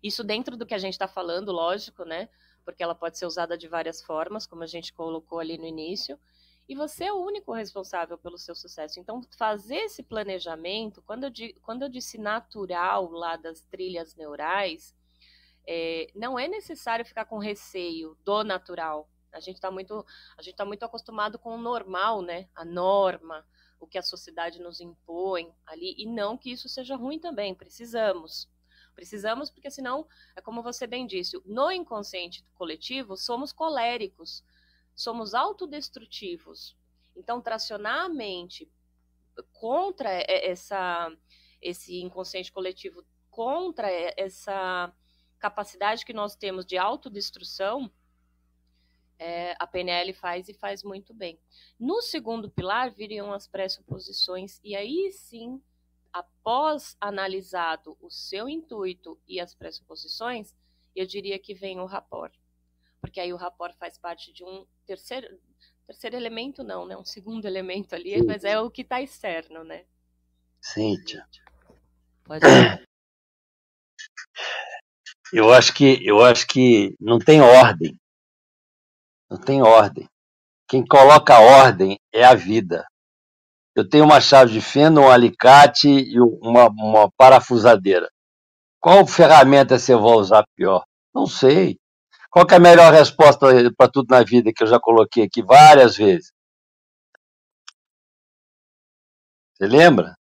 [0.04, 2.28] Isso dentro do que a gente está falando, lógico, né?
[2.66, 6.20] Porque ela pode ser usada de várias formas, como a gente colocou ali no início.
[6.68, 9.00] E você é o único responsável pelo seu sucesso.
[9.00, 14.96] Então, fazer esse planejamento, quando eu, quando eu disse natural lá das trilhas neurais,
[15.66, 19.10] é, não é necessário ficar com receio do natural.
[19.32, 20.06] A gente está muito,
[20.38, 22.48] a gente tá muito acostumado com o normal, né?
[22.54, 23.46] A norma,
[23.80, 27.56] o que a sociedade nos impõe ali, e não que isso seja ruim também.
[27.56, 28.50] Precisamos.
[28.96, 34.44] Precisamos, porque senão, é como você bem disse, no inconsciente coletivo, somos coléricos,
[34.96, 36.78] somos autodestrutivos.
[37.16, 38.70] Então, tracionar a mente
[39.52, 41.12] contra essa,
[41.62, 44.94] esse inconsciente coletivo, contra essa
[45.40, 47.92] capacidade que nós temos de autodestruição,
[49.20, 51.40] é, a PNL faz e faz muito bem.
[51.80, 55.62] No segundo pilar viriam as pressuposições, e aí sim,
[56.14, 60.56] após analisado o seu intuito e as pressuposições,
[60.96, 62.32] eu diria que vem o rapport.
[63.02, 65.28] Porque aí o rapport faz parte de um terceiro,
[65.88, 66.96] terceiro elemento, não, né?
[66.96, 68.26] Um segundo elemento ali, sim.
[68.26, 69.86] mas é o que está externo, né?
[70.62, 71.28] Cíntia.
[72.24, 72.84] Pode ir.
[75.34, 78.00] Eu acho que eu acho que não tem ordem.
[79.28, 80.08] Não tem ordem.
[80.68, 82.86] Quem coloca ordem é a vida.
[83.76, 88.08] Eu tenho uma chave de fenda, um alicate e uma, uma parafusadeira.
[88.80, 90.84] Qual ferramenta você vai usar pior?
[91.14, 91.80] Não sei.
[92.30, 95.96] Qual é a melhor resposta para tudo na vida que eu já coloquei aqui várias
[95.96, 96.32] vezes?
[99.54, 100.16] Você lembra?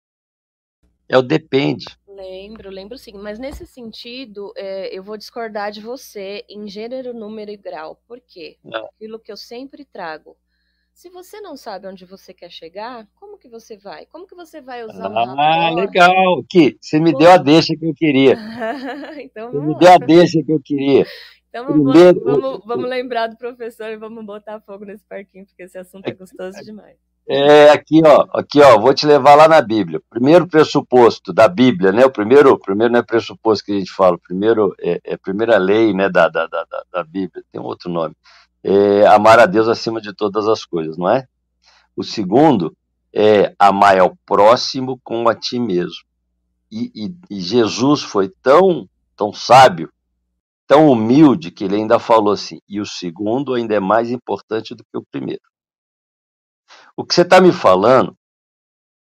[1.08, 1.86] É o depende.
[2.06, 3.12] Lembro, lembro sim.
[3.12, 8.02] Mas nesse sentido, é, eu vou discordar de você em gênero, número e grau.
[8.06, 8.58] Por quê?
[8.64, 8.86] Não.
[8.86, 10.36] Aquilo que eu sempre trago.
[10.98, 14.04] Se você não sabe onde você quer chegar, como que você vai?
[14.06, 16.42] Como que você vai usar Ah, legal.
[16.50, 18.36] Que você me deu a deixa que eu queria.
[19.22, 21.06] então, você me deu a deixa que eu queria.
[21.48, 22.20] Então Primeiro...
[22.24, 26.08] vamos, vamos, vamos lembrar do professor e vamos botar fogo nesse parquinho, porque esse assunto
[26.08, 26.96] é gostoso demais.
[27.28, 30.02] É, aqui, ó, aqui, ó, vou te levar lá na Bíblia.
[30.10, 32.04] Primeiro pressuposto da Bíblia, né?
[32.06, 35.18] O primeiro, primeiro não é pressuposto que a gente fala, o primeiro é, é a
[35.18, 38.16] primeira lei, né, da, da, da, da Bíblia, tem um outro nome.
[38.70, 41.26] É amar a Deus acima de todas as coisas, não é?
[41.96, 42.76] O segundo
[43.14, 46.04] é amar ao próximo como a ti mesmo.
[46.70, 49.90] E, e, e Jesus foi tão, tão sábio,
[50.66, 54.84] tão humilde, que ele ainda falou assim: e o segundo ainda é mais importante do
[54.84, 55.40] que o primeiro.
[56.94, 58.14] O que você está me falando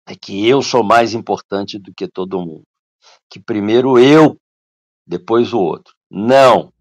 [0.06, 2.62] é que eu sou mais importante do que todo mundo.
[3.28, 4.38] Que primeiro eu,
[5.04, 5.92] depois o outro.
[6.08, 6.72] Não.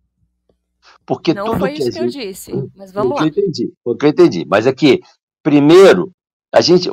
[1.06, 2.18] Porque Não tudo foi que isso que gente...
[2.18, 3.18] eu disse, mas vamos lá.
[3.18, 4.46] Que eu entendi, o que eu entendi.
[4.48, 5.02] Mas é que,
[5.44, 6.12] primeiro,
[6.54, 6.90] a gente.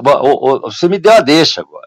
[0.63, 1.87] Você me deu a deixa agora.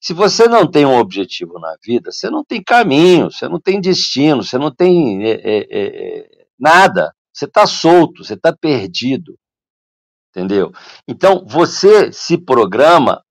[0.00, 3.80] Se você não tem um objetivo na vida, você não tem caminho, você não tem
[3.80, 7.12] destino, você não tem é, é, é, nada.
[7.32, 9.34] Você está solto, você está perdido
[10.30, 10.72] entendeu?
[11.06, 13.22] Então, você se programa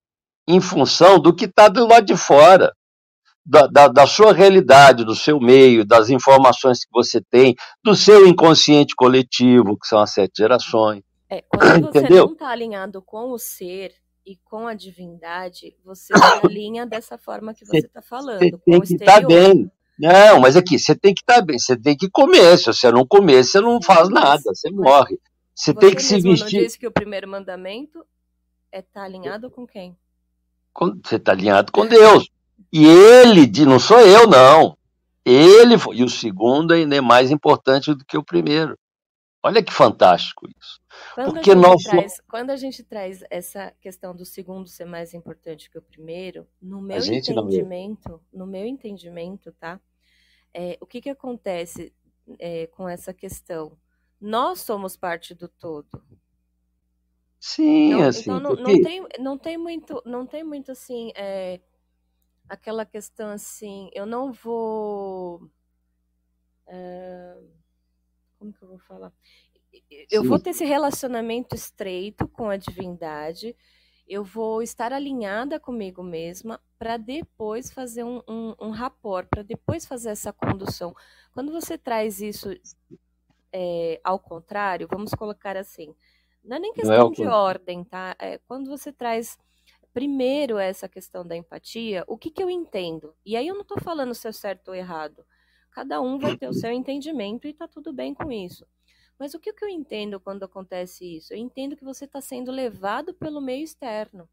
[0.47, 2.73] em função do que está do lado de fora,
[3.49, 8.27] da, da, da, sua realidade, do seu meio, das informações que você tem, do seu
[8.27, 11.01] inconsciente coletivo, que são as sete gerações.
[11.27, 12.25] É, quando você Entendeu?
[12.27, 16.13] não está alinhado com o ser e com a divindade, você se
[16.45, 18.39] alinha dessa forma que você está falando.
[18.39, 19.71] Você tem que estar tá bem.
[19.97, 22.55] Não, mas aqui, você tem que estar tá bem, você tem que comer.
[22.57, 25.19] Se você não comer, você não faz nada, você morre.
[25.55, 26.49] Você, você tem que se vestir.
[26.51, 28.05] Você disse que o primeiro mandamento
[28.71, 29.97] é estar tá alinhado com quem?
[31.03, 32.29] Você está alinhado com Deus.
[32.71, 34.77] E ele, não sou eu, não.
[35.25, 35.97] Ele foi.
[35.97, 38.77] E o segundo ainda é mais importante do que o primeiro.
[39.41, 40.81] Olha que fantástico isso.
[41.15, 45.13] Quando Porque a nós traz, quando a gente traz essa questão do segundo ser mais
[45.13, 49.79] importante que o primeiro, no meu entendimento, no meu entendimento, tá?
[50.53, 51.93] É, o que que acontece
[52.37, 53.77] é, com essa questão?
[54.19, 55.87] Nós somos parte do todo.
[57.39, 58.21] Sim, então, assim.
[58.21, 58.73] Então não, porque...
[58.73, 61.61] não, tem, não tem muito, não tem muito assim, é,
[62.49, 65.49] aquela questão assim, eu não vou.
[66.67, 67.37] É,
[68.37, 69.13] como que eu vou falar?
[70.09, 70.27] Eu Sim.
[70.27, 73.55] vou ter esse relacionamento estreito com a divindade,
[74.07, 79.85] eu vou estar alinhada comigo mesma para depois fazer um, um, um rapport, para depois
[79.85, 80.95] fazer essa condução.
[81.31, 82.49] Quando você traz isso
[83.53, 85.95] é, ao contrário, vamos colocar assim,
[86.43, 88.15] não é nem questão não é de ordem, tá?
[88.17, 89.37] É quando você traz
[89.99, 93.13] primeiro essa questão da empatia, o que, que eu entendo?
[93.25, 95.25] E aí eu não estou falando se é certo ou errado.
[95.71, 98.65] Cada um vai ter o seu entendimento e está tudo bem com isso.
[99.19, 101.33] Mas o que, que eu entendo quando acontece isso?
[101.33, 104.29] Eu entendo que você está sendo levado pelo meio externo.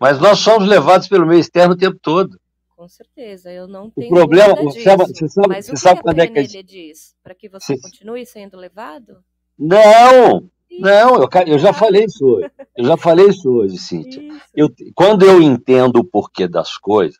[0.00, 2.40] Mas nós somos levados pelo meio externo o tempo todo.
[2.74, 4.10] Com certeza, eu não tenho.
[4.10, 7.14] O problema, você sabe, você sabe, Mas o que sabe que quando é que diz?
[7.22, 9.22] Para que você continue sendo levado?
[9.58, 12.50] Não, não, eu, eu já falei isso hoje.
[12.76, 14.22] Eu já falei isso hoje, Cíntia.
[14.54, 17.18] Eu, quando eu entendo o porquê das coisas,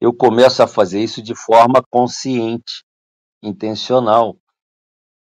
[0.00, 2.84] eu começo a fazer isso de forma consciente,
[3.42, 4.36] intencional.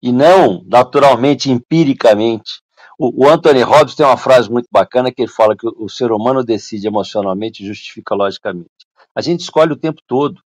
[0.02, 2.60] E não naturalmente, empiricamente.
[2.98, 5.88] O, o Anthony Robbins tem uma frase muito bacana que ele fala que o, o
[5.88, 8.70] ser humano decide emocionalmente e justifica logicamente.
[9.14, 10.40] A gente escolhe o tempo todo.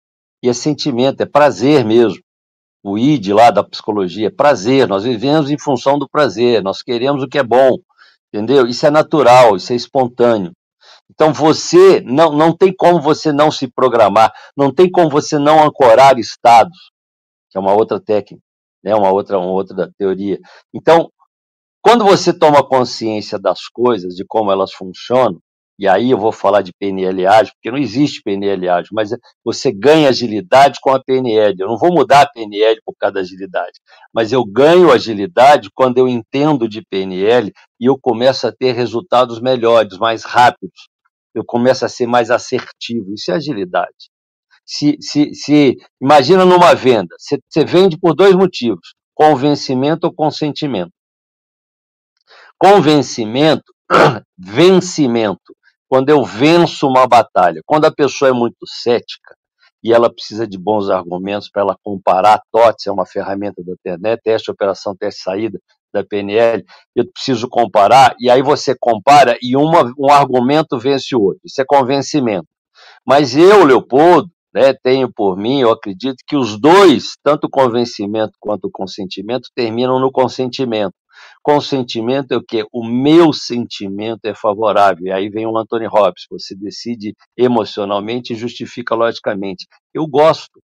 [0.42, 2.22] E é sentimento, é prazer mesmo
[2.84, 7.26] o id lá da psicologia, prazer, nós vivemos em função do prazer, nós queremos o
[7.26, 7.78] que é bom,
[8.28, 8.66] entendeu?
[8.66, 10.52] Isso é natural, isso é espontâneo.
[11.10, 15.62] Então você não, não tem como você não se programar, não tem como você não
[15.64, 16.76] ancorar estados,
[17.50, 18.44] que é uma outra técnica,
[18.82, 18.94] né?
[18.94, 20.38] uma outra uma outra teoria.
[20.74, 21.10] Então,
[21.80, 25.40] quando você toma consciência das coisas, de como elas funcionam,
[25.76, 29.10] e aí eu vou falar de PNL ágil, porque não existe PNL ágil, mas
[29.44, 31.56] você ganha agilidade com a PNL.
[31.58, 33.80] Eu não vou mudar a PNL por causa da agilidade,
[34.12, 39.40] mas eu ganho agilidade quando eu entendo de PNL e eu começo a ter resultados
[39.40, 40.88] melhores, mais rápidos.
[41.34, 43.12] Eu começo a ser mais assertivo.
[43.12, 44.10] Isso é agilidade.
[44.64, 50.92] Se, se, se imagina numa venda, você, você vende por dois motivos: convencimento ou consentimento.
[52.56, 53.74] Convencimento,
[54.38, 55.52] vencimento
[55.88, 57.60] quando eu venço uma batalha.
[57.66, 59.36] Quando a pessoa é muito cética
[59.82, 64.20] e ela precisa de bons argumentos para ela comparar, TOTS é uma ferramenta da internet,
[64.22, 65.60] teste operação, teste saída
[65.92, 66.64] da PNL,
[66.96, 71.40] eu preciso comparar, e aí você compara e uma, um argumento vence o outro.
[71.44, 72.48] Isso é convencimento.
[73.06, 78.32] Mas eu, Leopoldo, né, tenho por mim, eu acredito que os dois, tanto o convencimento
[78.40, 80.94] quanto o consentimento, terminam no consentimento.
[81.44, 82.66] Consentimento é o que?
[82.72, 85.04] O meu sentimento é favorável.
[85.04, 89.66] E aí vem o Anthony Robbins, você decide emocionalmente e justifica logicamente.
[89.92, 90.58] Eu gosto.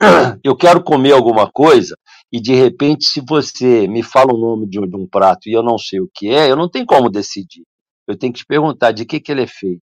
[0.42, 1.94] Eu quero comer alguma coisa
[2.32, 5.52] e de repente, se você me fala o nome de um, de um prato e
[5.52, 7.64] eu não sei o que é, eu não tenho como decidir.
[8.08, 9.82] Eu tenho que te perguntar de que, que ele é feito.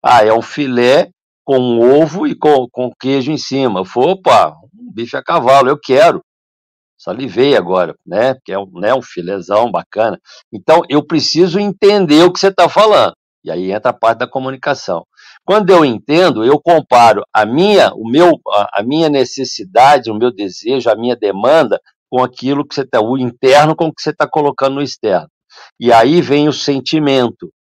[0.00, 1.10] Ah, é um filé
[1.44, 3.80] com ovo e com, com queijo em cima.
[3.80, 6.22] Eu falo, opa, um bife a cavalo, eu quero
[7.02, 8.34] salivei agora, né?
[8.34, 10.20] Porque é um, né, um filezão bacana.
[10.52, 13.14] Então, eu preciso entender o que você está falando.
[13.44, 15.04] E aí entra a parte da comunicação.
[15.44, 18.40] Quando eu entendo, eu comparo a minha, o meu,
[18.72, 23.18] a minha necessidade, o meu desejo, a minha demanda com aquilo que você está, o
[23.18, 25.28] interno com o que você está colocando no externo.
[25.80, 27.52] E aí vem o sentimento.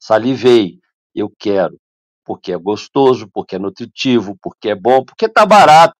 [0.00, 0.78] Salivei,
[1.14, 1.76] eu quero,
[2.24, 5.98] porque é gostoso, porque é nutritivo, porque é bom, porque está barato.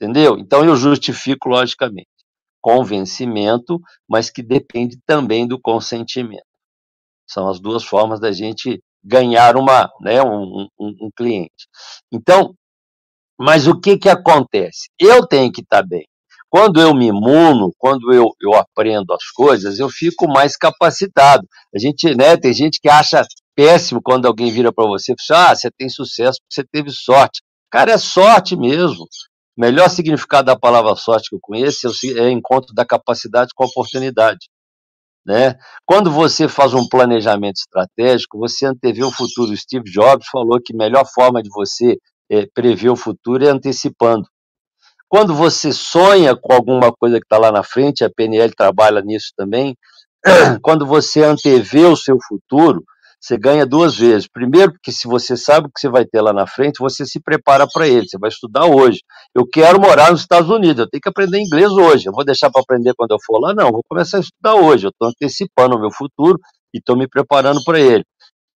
[0.00, 0.38] Entendeu?
[0.38, 2.08] Então eu justifico logicamente.
[2.62, 3.78] Convencimento,
[4.08, 6.44] mas que depende também do consentimento.
[7.28, 11.68] São as duas formas da gente ganhar uma, né, um, um, um cliente.
[12.12, 12.54] Então,
[13.38, 14.88] mas o que, que acontece?
[14.98, 16.04] Eu tenho que estar bem.
[16.48, 21.46] Quando eu me imuno, quando eu, eu aprendo as coisas, eu fico mais capacitado.
[21.74, 23.22] A gente, né, tem gente que acha
[23.54, 26.64] péssimo quando alguém vira para você e fala, assim, ah, você tem sucesso porque você
[26.64, 27.40] teve sorte.
[27.70, 29.06] Cara, é sorte mesmo.
[29.56, 33.64] O melhor significado da palavra sorte que eu conheço é o encontro da capacidade com
[33.64, 34.48] a oportunidade.
[35.26, 35.54] Né?
[35.84, 39.54] Quando você faz um planejamento estratégico, você antevê o futuro.
[39.56, 41.98] Steve Jobs falou que a melhor forma de você
[42.30, 44.26] é, prever o futuro é antecipando.
[45.08, 49.32] Quando você sonha com alguma coisa que está lá na frente, a PNL trabalha nisso
[49.36, 49.76] também,
[50.62, 52.84] quando você antevê o seu futuro,
[53.20, 54.26] você ganha duas vezes.
[54.26, 57.20] Primeiro, porque se você sabe o que você vai ter lá na frente, você se
[57.20, 59.00] prepara para ele, você vai estudar hoje.
[59.34, 62.06] Eu quero morar nos Estados Unidos, eu tenho que aprender inglês hoje.
[62.08, 63.54] Eu vou deixar para aprender quando eu for lá?
[63.54, 64.86] Não, vou começar a estudar hoje.
[64.86, 66.38] Eu estou antecipando o meu futuro
[66.74, 68.04] e estou me preparando para ele.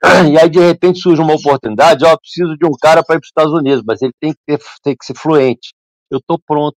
[0.32, 3.24] E aí, de repente, surge uma oportunidade, ó, preciso de um cara para ir para
[3.24, 5.72] os Estados Unidos, mas ele tem que, ter, tem que ser fluente.
[6.10, 6.76] Eu estou pronto.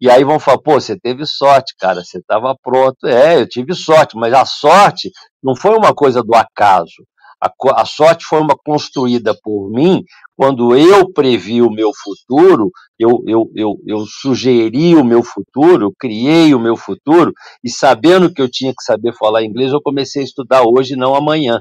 [0.00, 3.06] E aí vão falar, pô, você teve sorte, cara, você estava pronto.
[3.06, 5.10] É, eu tive sorte, mas a sorte
[5.42, 7.04] não foi uma coisa do acaso.
[7.40, 10.02] A, a, sorte foi uma construída por mim
[10.36, 16.52] quando eu previ o meu futuro, eu, eu, eu, eu sugeri o meu futuro, criei
[16.52, 17.32] o meu futuro,
[17.62, 21.14] e sabendo que eu tinha que saber falar inglês, eu comecei a estudar hoje, não
[21.14, 21.60] amanhã.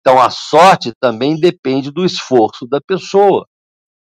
[0.00, 3.46] Então a sorte também depende do esforço da pessoa.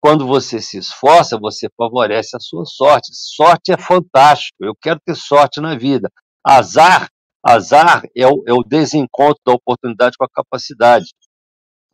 [0.03, 3.12] Quando você se esforça, você favorece a sua sorte.
[3.12, 4.57] Sorte é fantástico.
[4.61, 6.11] Eu quero ter sorte na vida.
[6.44, 7.09] Azar,
[7.40, 11.07] azar é o, é o desencontro da oportunidade com a capacidade.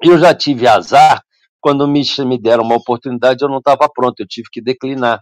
[0.02, 1.22] Eu já tive azar
[1.60, 5.20] quando me, me deram uma oportunidade, eu não estava pronto, eu tive que declinar.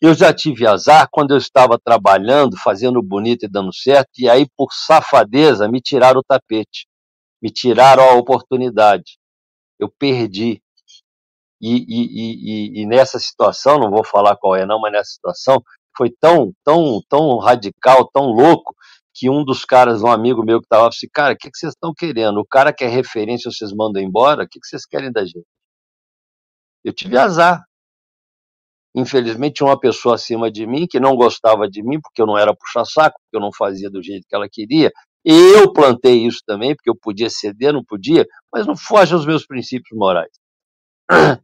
[0.00, 4.46] Eu já tive azar quando eu estava trabalhando, fazendo bonito e dando certo, e aí,
[4.56, 6.86] por safadeza, me tiraram o tapete,
[7.42, 9.18] me tiraram a oportunidade.
[9.80, 10.62] Eu perdi.
[11.60, 15.62] E, e, e, e, nessa situação, não vou falar qual é não, mas nessa situação,
[15.96, 18.74] foi tão, tão, tão radical, tão louco,
[19.14, 21.72] que um dos caras, um amigo meu que estava, assim, cara, o que, que vocês
[21.72, 22.38] estão querendo?
[22.40, 24.44] O cara quer referência, vocês mandam embora?
[24.44, 25.44] O que, que vocês querem da gente?
[26.84, 27.62] Eu tive azar.
[28.94, 32.56] Infelizmente, uma pessoa acima de mim que não gostava de mim, porque eu não era
[32.56, 34.90] puxa-saco, porque eu não fazia do jeito que ela queria.
[35.24, 39.46] Eu plantei isso também, porque eu podia ceder, não podia, mas não foge aos meus
[39.46, 40.30] princípios morais.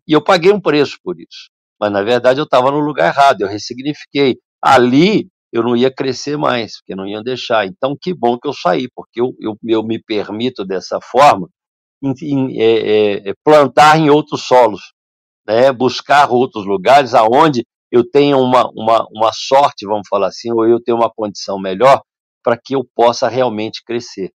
[0.06, 1.50] E eu paguei um preço por isso.
[1.80, 4.36] Mas, na verdade, eu estava no lugar errado, eu ressignifiquei.
[4.62, 7.66] Ali, eu não ia crescer mais, porque não iam deixar.
[7.66, 11.48] Então, que bom que eu saí, porque eu, eu, eu me permito, dessa forma,
[12.02, 14.80] em, em, é, é, plantar em outros solos,
[15.46, 15.72] né?
[15.72, 20.82] buscar outros lugares aonde eu tenha uma, uma, uma sorte, vamos falar assim, ou eu
[20.82, 22.02] tenho uma condição melhor
[22.42, 24.30] para que eu possa realmente crescer.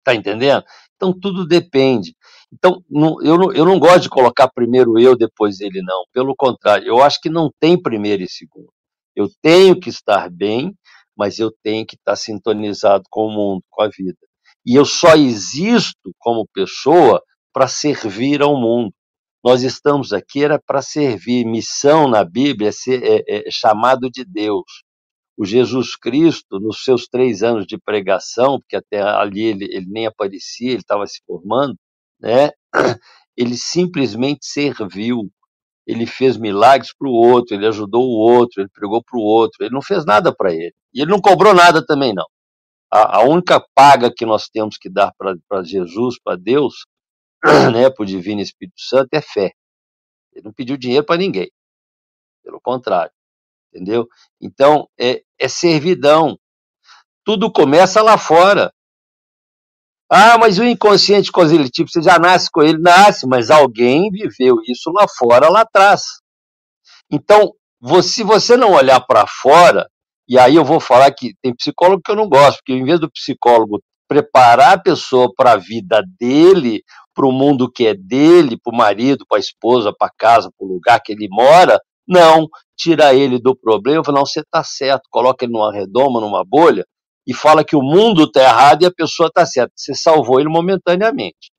[0.00, 0.64] Está entendendo?
[0.96, 2.14] Então, tudo depende.
[2.52, 6.04] Então, não, eu, não, eu não gosto de colocar primeiro eu, depois ele, não.
[6.12, 8.70] Pelo contrário, eu acho que não tem primeiro e segundo.
[9.16, 10.74] Eu tenho que estar bem,
[11.16, 14.18] mas eu tenho que estar sintonizado com o mundo, com a vida.
[14.66, 17.22] E eu só existo como pessoa
[17.52, 18.92] para servir ao mundo.
[19.44, 21.44] Nós estamos aqui era para servir.
[21.44, 24.84] Missão na Bíblia é, ser, é, é chamado de Deus.
[25.36, 30.06] O Jesus Cristo, nos seus três anos de pregação, porque até ali ele, ele nem
[30.06, 31.76] aparecia, ele estava se formando,
[32.22, 32.50] né?
[33.36, 35.30] Ele simplesmente serviu.
[35.86, 39.64] Ele fez milagres para o outro, ele ajudou o outro, ele pregou para o outro.
[39.64, 40.72] Ele não fez nada para ele.
[40.94, 42.26] E ele não cobrou nada também, não.
[42.88, 46.86] A, a única paga que nós temos que dar para Jesus, para Deus,
[47.74, 49.52] né, para o Divino Espírito Santo, é fé.
[50.32, 51.50] Ele não pediu dinheiro para ninguém.
[52.44, 53.12] Pelo contrário.
[53.74, 54.06] Entendeu?
[54.40, 56.38] Então, é, é servidão.
[57.24, 58.72] Tudo começa lá fora.
[60.14, 62.76] Ah, mas o inconsciente cognitivo, você já nasce com ele?
[62.76, 66.02] Nasce, mas alguém viveu isso lá fora, lá atrás.
[67.10, 67.52] Então,
[68.02, 69.86] se você não olhar para fora,
[70.28, 73.00] e aí eu vou falar que tem psicólogo que eu não gosto, porque em vez
[73.00, 76.82] do psicólogo preparar a pessoa para a vida dele,
[77.14, 80.50] para o mundo que é dele, para o marido, para a esposa, para a casa,
[80.58, 84.62] para o lugar que ele mora, não, tira ele do problema, fala, não, você está
[84.62, 86.84] certo, coloca ele numa redoma, numa bolha,
[87.26, 89.72] e fala que o mundo está errado e a pessoa está certa.
[89.76, 91.52] Você salvou ele momentaneamente.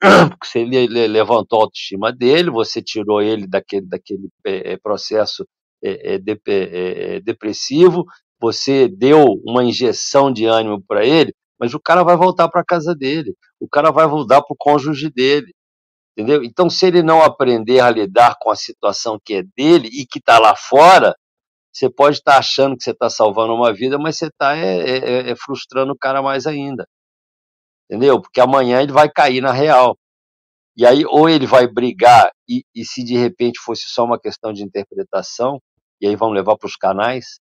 [0.00, 5.44] Porque você levantou a autoestima dele, você tirou ele daquele, daquele é, processo
[5.82, 8.04] é, é, é, depressivo,
[8.40, 12.64] você deu uma injeção de ânimo para ele, mas o cara vai voltar para a
[12.64, 15.52] casa dele, o cara vai voltar para o cônjuge dele.
[16.16, 16.42] Entendeu?
[16.42, 20.18] Então, se ele não aprender a lidar com a situação que é dele e que
[20.18, 21.14] está lá fora,
[21.72, 24.78] você pode estar tá achando que você está salvando uma vida, mas você está é,
[24.78, 26.86] é, é, é, frustrando o cara mais ainda.
[27.90, 28.20] Entendeu?
[28.20, 29.96] Porque amanhã ele vai cair na real.
[30.76, 34.52] E aí, ou ele vai brigar, e, e se de repente fosse só uma questão
[34.52, 35.60] de interpretação,
[36.00, 37.40] e aí vamos levar para os canais,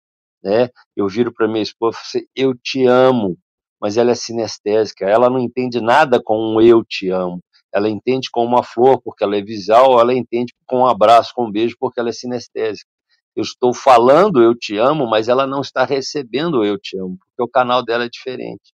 [0.42, 0.68] né?
[0.96, 3.36] Eu viro para minha esposa e falo assim, eu te amo,
[3.80, 7.40] mas ela é sinestésica, ela não entende nada com um eu te amo,
[7.72, 11.46] ela entende com uma flor porque ela é visual, ela entende com um abraço, com
[11.46, 12.90] um beijo porque ela é sinestésica.
[13.36, 17.42] Eu estou falando eu te amo, mas ela não está recebendo eu te amo, porque
[17.42, 18.72] o canal dela é diferente.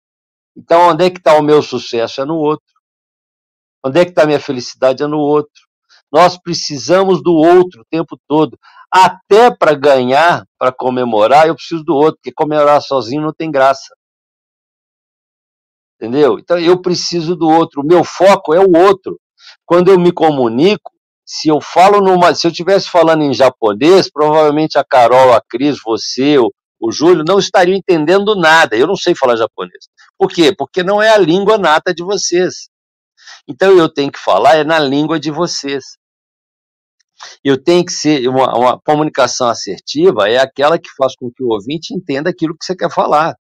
[0.56, 2.20] Então, onde é que está o meu sucesso?
[2.20, 2.66] É no outro.
[3.84, 5.02] Onde é que está a minha felicidade?
[5.02, 5.62] É no outro.
[6.12, 8.58] Nós precisamos do outro o tempo todo.
[8.92, 13.94] Até para ganhar, para comemorar, eu preciso do outro, porque comemorar sozinho não tem graça.
[15.96, 16.38] Entendeu?
[16.38, 17.80] Então eu preciso do outro.
[17.80, 19.18] O meu foco é o outro.
[19.64, 20.92] Quando eu me comunico,
[21.34, 25.78] se eu falo numa, se eu estivesse falando em japonês, provavelmente a Carol, a Cris,
[25.82, 28.76] você, o, o Júlio não estariam entendendo nada.
[28.76, 29.88] Eu não sei falar japonês.
[30.18, 30.54] Por quê?
[30.54, 32.68] Porque não é a língua nata de vocês.
[33.48, 35.96] Então eu tenho que falar é na língua de vocês.
[37.42, 41.48] Eu tenho que ser uma, uma comunicação assertiva é aquela que faz com que o
[41.48, 43.34] ouvinte entenda aquilo que você quer falar.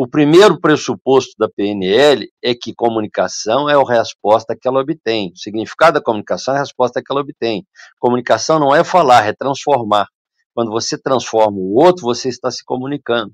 [0.00, 5.32] O primeiro pressuposto da PNL é que comunicação é a resposta que ela obtém.
[5.34, 7.66] O significado da comunicação é a resposta que ela obtém.
[7.98, 10.06] Comunicação não é falar, é transformar.
[10.54, 13.32] Quando você transforma o outro, você está se comunicando.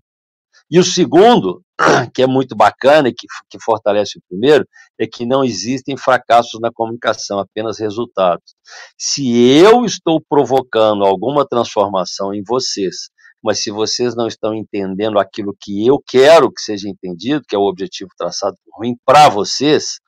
[0.71, 1.62] E o segundo,
[2.15, 4.67] que é muito bacana e que, que fortalece o primeiro,
[4.99, 8.55] é que não existem fracassos na comunicação, apenas resultados.
[8.99, 13.11] Se eu estou provocando alguma transformação em vocês,
[13.45, 17.59] mas se vocês não estão entendendo aquilo que eu quero que seja entendido, que é
[17.59, 20.01] o objetivo traçado por mim para vocês,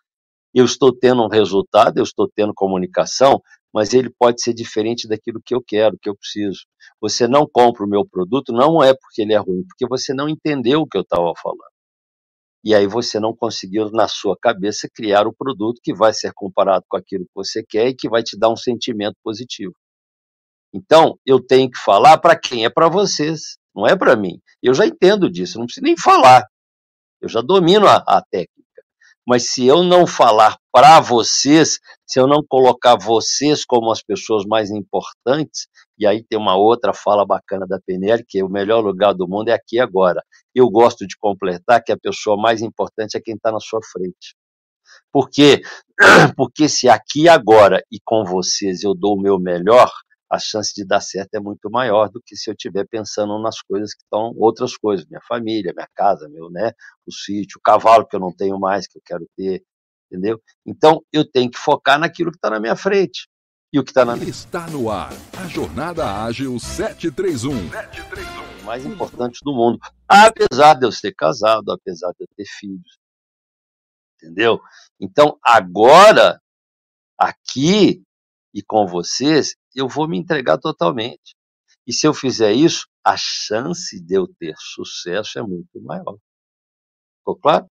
[0.55, 3.43] eu estou tendo um resultado, eu estou tendo comunicação,
[3.75, 6.61] mas ele pode ser diferente daquilo que eu quero, que eu preciso.
[6.99, 10.31] Você não compra o meu produto, não é porque ele é ruim, porque você não
[10.31, 11.77] entendeu o que eu estava falando.
[12.65, 16.87] E aí você não conseguiu, na sua cabeça, criar o produto que vai ser comparado
[16.89, 19.75] com aquilo que você quer e que vai te dar um sentimento positivo.
[20.77, 22.67] Então, eu tenho que falar para quem?
[22.67, 24.39] É para vocês, não é para mim.
[24.63, 26.45] Eu já entendo disso, não preciso nem falar.
[27.19, 28.63] Eu já domino a, a técnica.
[29.27, 34.45] Mas se eu não falar para vocês, se eu não colocar vocês como as pessoas
[34.45, 35.67] mais importantes,
[35.99, 39.27] e aí tem uma outra fala bacana da PNL, que é o melhor lugar do
[39.27, 40.23] mundo é aqui agora.
[40.55, 44.37] Eu gosto de completar que a pessoa mais importante é quem está na sua frente.
[45.11, 45.63] Por quê?
[46.37, 49.91] Porque se aqui agora e com vocês eu dou o meu melhor,
[50.31, 53.61] a chance de dar certo é muito maior do que se eu estiver pensando nas
[53.63, 56.73] coisas que estão outras coisas, minha família, minha casa, meu, né,
[57.07, 59.65] o sítio, o cavalo que eu não tenho mais, que eu quero ter,
[60.11, 60.41] entendeu?
[60.67, 63.29] Então eu tenho que focar naquilo que está na minha frente.
[63.73, 67.69] E o que está na minha Está no ar a Jornada Ágil 731.
[67.71, 68.65] 731.
[68.65, 69.79] Mais importante do mundo.
[70.09, 72.99] Apesar de eu ser casado, apesar de eu ter filhos.
[74.15, 74.61] Entendeu?
[75.01, 76.41] Então, agora,
[77.19, 78.03] aqui
[78.57, 81.37] e com vocês, eu vou me entregar totalmente.
[81.87, 86.17] E se eu fizer isso, a chance de eu ter sucesso é muito maior.
[87.19, 87.67] Ficou claro?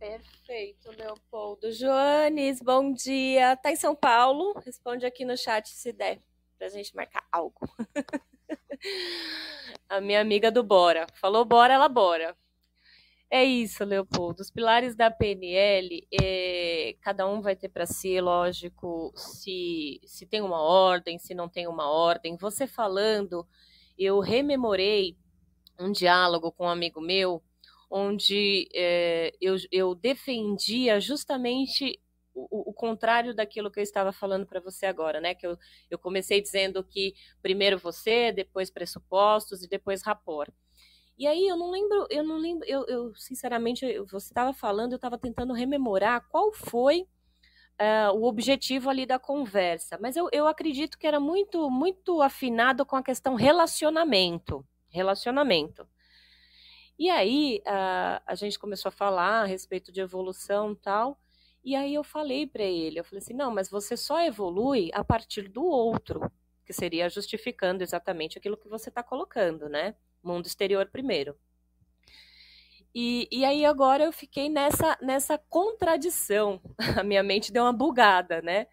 [0.00, 1.70] Perfeito, Leopoldo.
[1.70, 3.56] Joanes, bom dia.
[3.56, 4.52] Tá em São Paulo?
[4.64, 6.20] Responde aqui no chat se der,
[6.58, 7.60] pra gente marcar algo.
[9.88, 11.06] a minha amiga do Bora.
[11.14, 12.36] Falou bora, ela bora.
[13.30, 14.40] É isso, Leopoldo.
[14.40, 20.40] Os pilares da PNL, é, cada um vai ter para si, lógico, se, se tem
[20.40, 22.36] uma ordem, se não tem uma ordem.
[22.36, 23.46] Você falando,
[23.98, 25.16] eu rememorei
[25.78, 27.42] um diálogo com um amigo meu,
[27.90, 32.00] onde é, eu, eu defendia justamente
[32.34, 35.34] o, o, contrário daquilo que eu estava falando para você agora, né?
[35.34, 35.58] Que eu,
[35.90, 40.52] eu comecei dizendo que primeiro você, depois pressupostos e depois rapport.
[41.18, 44.96] E aí eu não lembro, eu não lembro, eu, eu sinceramente, você estava falando, eu
[44.96, 47.06] estava tentando rememorar qual foi
[47.80, 49.98] uh, o objetivo ali da conversa.
[50.00, 54.64] Mas eu, eu acredito que era muito, muito afinado com a questão relacionamento.
[54.90, 55.88] Relacionamento.
[56.98, 61.18] E aí uh, a gente começou a falar a respeito de evolução tal.
[61.62, 65.02] E aí eu falei para ele, eu falei assim, não, mas você só evolui a
[65.02, 66.30] partir do outro,
[66.64, 69.96] que seria justificando exatamente aquilo que você está colocando, né?
[70.26, 71.36] Mundo exterior primeiro.
[72.98, 76.62] E, e aí agora eu fiquei nessa, nessa contradição.
[76.98, 78.66] A minha mente deu uma bugada, né?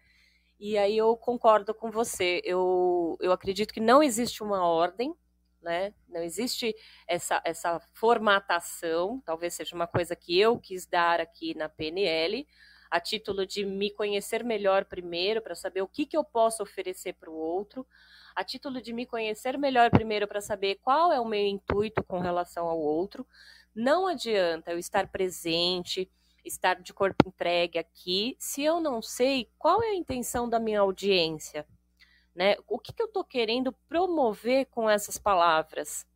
[0.58, 2.40] E aí eu concordo com você.
[2.42, 5.14] Eu, eu acredito que não existe uma ordem,
[5.60, 5.92] né?
[6.08, 6.74] Não existe
[7.06, 9.20] essa, essa formatação.
[9.26, 12.46] Talvez seja uma coisa que eu quis dar aqui na PNL,
[12.90, 17.12] a título de me conhecer melhor primeiro, para saber o que, que eu posso oferecer
[17.12, 17.86] para o outro
[18.34, 22.18] a título de me conhecer melhor primeiro para saber qual é o meu intuito com
[22.18, 23.26] relação ao outro.
[23.74, 26.10] Não adianta eu estar presente,
[26.44, 30.80] estar de corpo entregue aqui, se eu não sei qual é a intenção da minha
[30.80, 31.66] audiência.
[32.34, 32.56] Né?
[32.66, 36.06] O que, que eu estou querendo promover com essas palavras?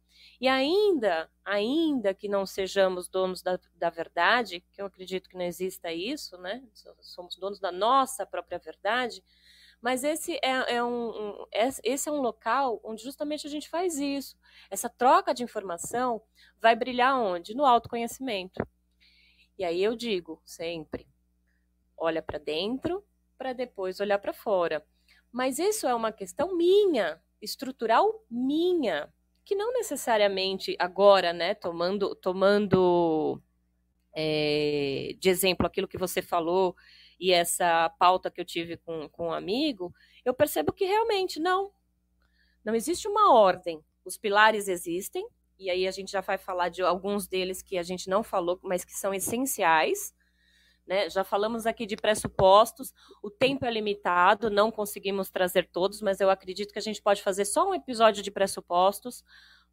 [0.41, 5.45] E ainda, ainda que não sejamos donos da, da verdade, que eu acredito que não
[5.45, 6.63] exista isso, né?
[7.01, 9.23] Somos donos da nossa própria verdade,
[9.81, 13.99] mas esse é, é um, um, esse é um local onde justamente a gente faz
[13.99, 14.37] isso.
[14.71, 16.21] Essa troca de informação
[16.61, 17.55] vai brilhar onde?
[17.55, 18.67] No autoconhecimento.
[19.57, 21.07] E aí eu digo sempre:
[21.97, 23.05] olha para dentro
[23.39, 24.85] para depois olhar para fora.
[25.31, 29.09] Mas isso é uma questão minha, estrutural minha,
[29.45, 33.41] que não necessariamente agora, né, tomando, tomando
[34.13, 36.75] é, de exemplo aquilo que você falou
[37.19, 39.93] e essa pauta que eu tive com, com um amigo,
[40.25, 41.73] eu percebo que realmente não.
[42.65, 43.83] Não existe uma ordem.
[44.05, 45.27] Os pilares existem,
[45.59, 48.59] e aí a gente já vai falar de alguns deles que a gente não falou,
[48.63, 50.15] mas que são essenciais.
[50.87, 51.11] Né?
[51.11, 56.31] Já falamos aqui de pressupostos, o tempo é limitado, não conseguimos trazer todos, mas eu
[56.31, 59.23] acredito que a gente pode fazer só um episódio de pressupostos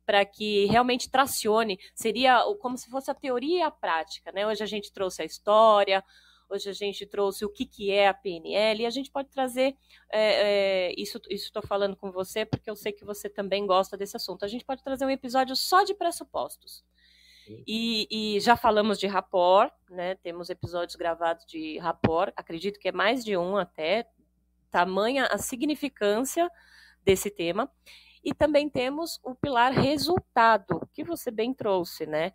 [0.05, 4.31] para que realmente tracione, seria como se fosse a teoria e a prática.
[4.31, 4.45] Né?
[4.45, 6.03] Hoje a gente trouxe a história,
[6.55, 9.75] Hoje a gente trouxe o que, que é a PNL e a gente pode trazer
[10.09, 11.19] é, é, isso.
[11.29, 14.45] Estou falando com você porque eu sei que você também gosta desse assunto.
[14.45, 16.81] A gente pode trazer um episódio só de pressupostos.
[17.67, 20.15] E, e, já falamos de rapport, né?
[20.15, 24.07] Temos episódios gravados de rapport, acredito que é mais de um até,
[24.71, 26.49] tamanha a significância
[27.03, 27.69] desse tema.
[28.23, 32.29] E também temos o pilar resultado, que você bem trouxe, né?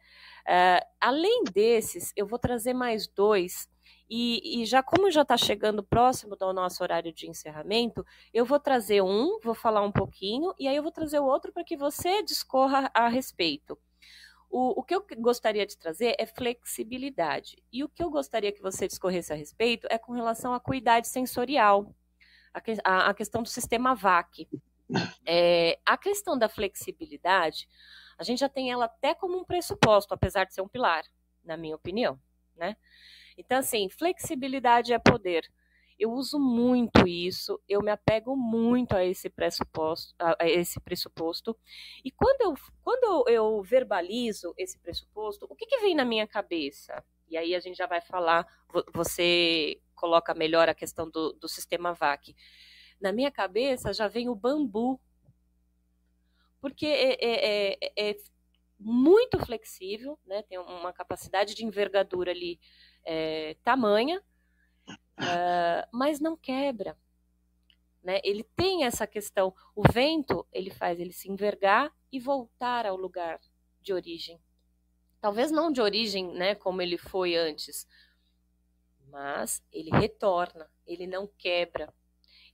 [0.47, 3.69] Uh, além desses, eu vou trazer mais dois
[4.09, 8.59] e, e, já como já está chegando próximo do nosso horário de encerramento, eu vou
[8.59, 11.77] trazer um, vou falar um pouquinho, e aí eu vou trazer o outro para que
[11.77, 13.79] você discorra a respeito.
[14.51, 17.57] O, o, que eu gostaria de trazer é flexibilidade.
[17.73, 21.07] E o que eu gostaria que você discorresse a respeito é com relação à cuidade
[21.07, 21.95] sensorial,
[22.53, 24.49] a, a, a questão do sistema VAC.
[25.25, 27.69] É, a questão da flexibilidade,
[28.19, 31.05] a gente já tem ela até como um pressuposto, apesar de ser um pilar,
[31.45, 32.19] na minha opinião,
[32.57, 32.77] né?
[33.41, 35.51] Então, assim, flexibilidade é poder.
[35.99, 41.57] Eu uso muito isso, eu me apego muito a esse pressuposto, a esse pressuposto.
[42.05, 47.05] E quando eu, quando eu verbalizo esse pressuposto, o que, que vem na minha cabeça?
[47.29, 48.47] E aí a gente já vai falar,
[48.95, 52.35] você coloca melhor a questão do, do sistema VAC.
[53.01, 55.01] Na minha cabeça já vem o bambu,
[56.61, 58.17] porque é, é, é, é
[58.79, 60.43] muito flexível, né?
[60.43, 62.59] tem uma capacidade de envergadura ali
[63.13, 64.23] é, tamanha,
[64.89, 66.97] uh, mas não quebra.
[68.01, 68.21] Né?
[68.23, 69.53] Ele tem essa questão.
[69.75, 73.41] O vento ele faz ele se envergar e voltar ao lugar
[73.81, 74.41] de origem.
[75.21, 77.85] Talvez não de origem, né, como ele foi antes,
[79.09, 80.71] mas ele retorna.
[80.87, 81.93] Ele não quebra.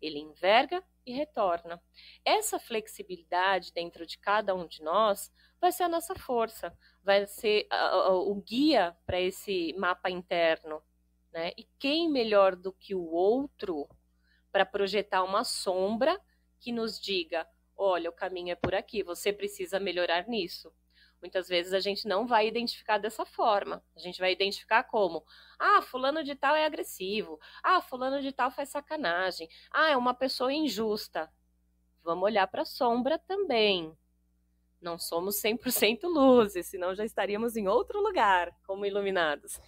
[0.00, 1.82] Ele enverga e retorna.
[2.24, 5.30] Essa flexibilidade dentro de cada um de nós
[5.60, 6.76] vai ser a nossa força,
[7.06, 10.82] vai ser uh, o guia para esse mapa interno.
[11.32, 11.52] Né?
[11.56, 13.88] E quem melhor do que o outro
[14.50, 16.20] para projetar uma sombra
[16.58, 17.46] que nos diga:
[17.76, 20.74] olha, o caminho é por aqui, você precisa melhorar nisso.
[21.22, 23.82] Muitas vezes a gente não vai identificar dessa forma.
[23.94, 25.24] A gente vai identificar como:
[25.60, 27.38] ah, fulano de tal é agressivo.
[27.62, 29.48] Ah, fulano de tal faz sacanagem.
[29.70, 31.32] Ah, é uma pessoa injusta.
[32.02, 33.96] Vamos olhar para a sombra também.
[34.86, 39.60] Não somos 100% luzes, senão já estaríamos em outro lugar como iluminados.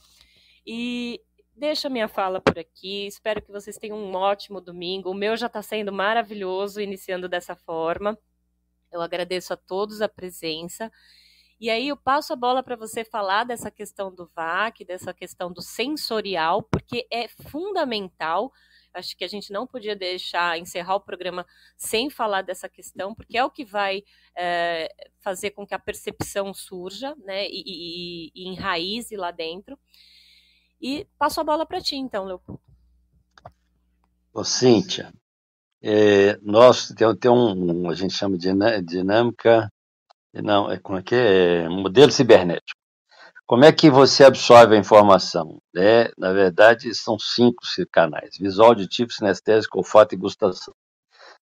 [0.65, 1.21] E
[1.57, 3.05] deixo a minha fala por aqui.
[3.09, 5.11] Espero que vocês tenham um ótimo domingo.
[5.11, 8.17] O meu já está sendo maravilhoso, iniciando dessa forma.
[8.93, 10.89] Eu agradeço a todos a presença.
[11.59, 15.53] E aí eu passo a bola para você falar dessa questão do VAC, dessa questão
[15.53, 18.53] do sensorial, porque é fundamental
[18.99, 21.47] Acho que a gente não podia deixar encerrar o programa
[21.77, 24.03] sem falar dessa questão, porque é o que vai
[24.37, 24.89] é,
[25.21, 29.79] fazer com que a percepção surja, né, e, e, e enraize lá dentro.
[30.81, 32.63] E passo a bola para ti, então, Leopoldo.
[34.33, 35.13] Ô, Cíntia,
[35.83, 38.49] é, nós tem, tem um, a gente chama de
[38.83, 39.69] dinâmica,
[40.35, 41.63] não, é como é que é?
[41.65, 42.79] é modelo cibernético.
[43.49, 45.59] Como é que você absorve a informação?
[45.75, 50.75] É, na verdade, são cinco canais: visual, auditivo, sinestésico, olfato e gustação.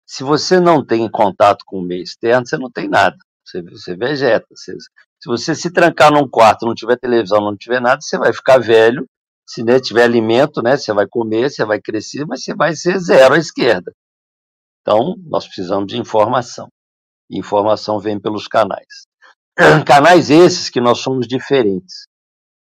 [0.06, 3.18] Se você não tem contato com o meio externo, você não tem nada.
[3.44, 4.46] Você, você vegeta.
[4.52, 8.32] Você, se você se trancar num quarto, não tiver televisão, não tiver nada, você vai
[8.32, 9.08] ficar velho.
[9.48, 13.00] Se né, tiver alimento, né, você vai comer, você vai crescer, mas você vai ser
[13.00, 13.92] zero à esquerda.
[14.82, 16.68] Então, nós precisamos de informação.
[17.32, 19.08] informação vem pelos canais.
[19.86, 22.08] Canais esses que nós somos diferentes.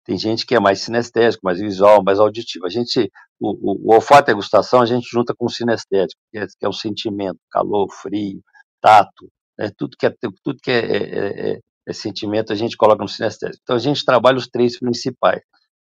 [0.06, 2.66] Tem gente que é mais sinestésico, mais visual, mais auditivo.
[2.66, 6.22] A gente, o, o, o olfato e a gustação, a gente junta com o sinestésico,
[6.32, 8.42] que é, que é o sentimento, calor, frio,
[8.82, 9.72] tato, né?
[9.78, 10.14] tudo que é,
[10.44, 13.60] tudo que é, é, é, é sentimento, a gente coloca no sinestésico.
[13.64, 15.42] Então, a gente trabalha os três principais,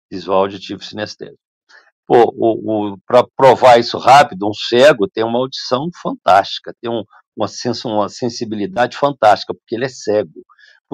[0.09, 1.39] visual, auditivo e sinestésico.
[3.05, 7.03] Para provar isso rápido, um cego tem uma audição fantástica, tem um,
[7.35, 10.31] uma, sens uma sensibilidade fantástica, porque ele é cego,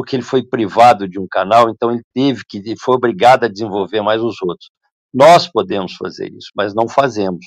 [0.01, 3.47] porque ele foi privado de um canal, então ele teve que, ele foi obrigado a
[3.47, 4.71] desenvolver mais os outros.
[5.13, 7.45] Nós podemos fazer isso, mas não fazemos,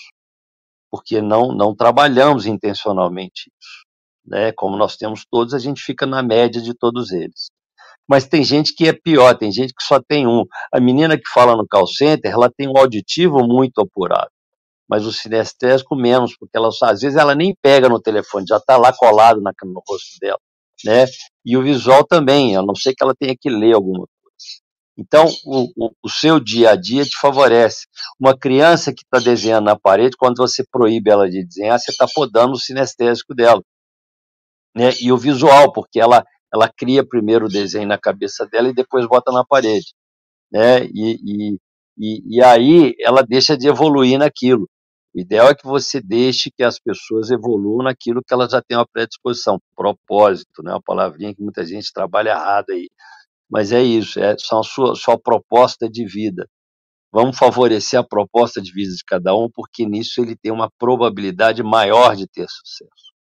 [0.89, 3.85] porque não, não trabalhamos intencionalmente isso.
[4.25, 4.53] Né?
[4.53, 7.51] Como nós temos todos, a gente fica na média de todos eles.
[8.07, 10.45] Mas tem gente que é pior, tem gente que só tem um.
[10.73, 14.31] A menina que fala no call center, ela tem um auditivo muito apurado
[14.87, 18.77] mas o sinestésico menos, porque ela, às vezes ela nem pega no telefone, já está
[18.77, 20.39] lá colado na, no rosto dela,
[20.85, 21.07] né?
[21.45, 24.15] E o visual também, a não ser que ela tenha que ler alguma coisa.
[24.97, 27.87] Então, o, o, o seu dia a dia te favorece.
[28.19, 32.07] Uma criança que está desenhando na parede, quando você proíbe ela de desenhar, você está
[32.15, 33.63] podando o sinestésico dela.
[34.75, 34.93] Né?
[35.01, 39.07] E o visual, porque ela, ela cria primeiro o desenho na cabeça dela e depois
[39.07, 39.95] bota na parede.
[40.53, 40.85] Né?
[40.87, 41.59] E, e,
[41.99, 44.69] e, e aí ela deixa de evoluir naquilo.
[45.15, 48.77] O ideal é que você deixe que as pessoas evoluam naquilo que elas já têm
[48.77, 49.61] uma predisposição.
[49.77, 50.73] Propósito, né?
[50.73, 52.89] Uma palavrinha que muita gente trabalha errado aí.
[53.49, 56.49] Mas é isso, é só a sua, sua proposta de vida.
[57.13, 61.63] Vamos favorecer a proposta de vida de cada um, porque nisso ele tem uma probabilidade
[61.63, 63.15] maior de ter sucesso.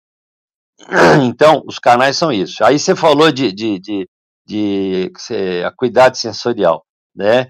[1.29, 2.65] Então, os canais são isso.
[2.65, 4.09] Aí você falou de, de, de,
[4.47, 6.85] de, de acuidade sensorial,
[7.15, 7.49] né?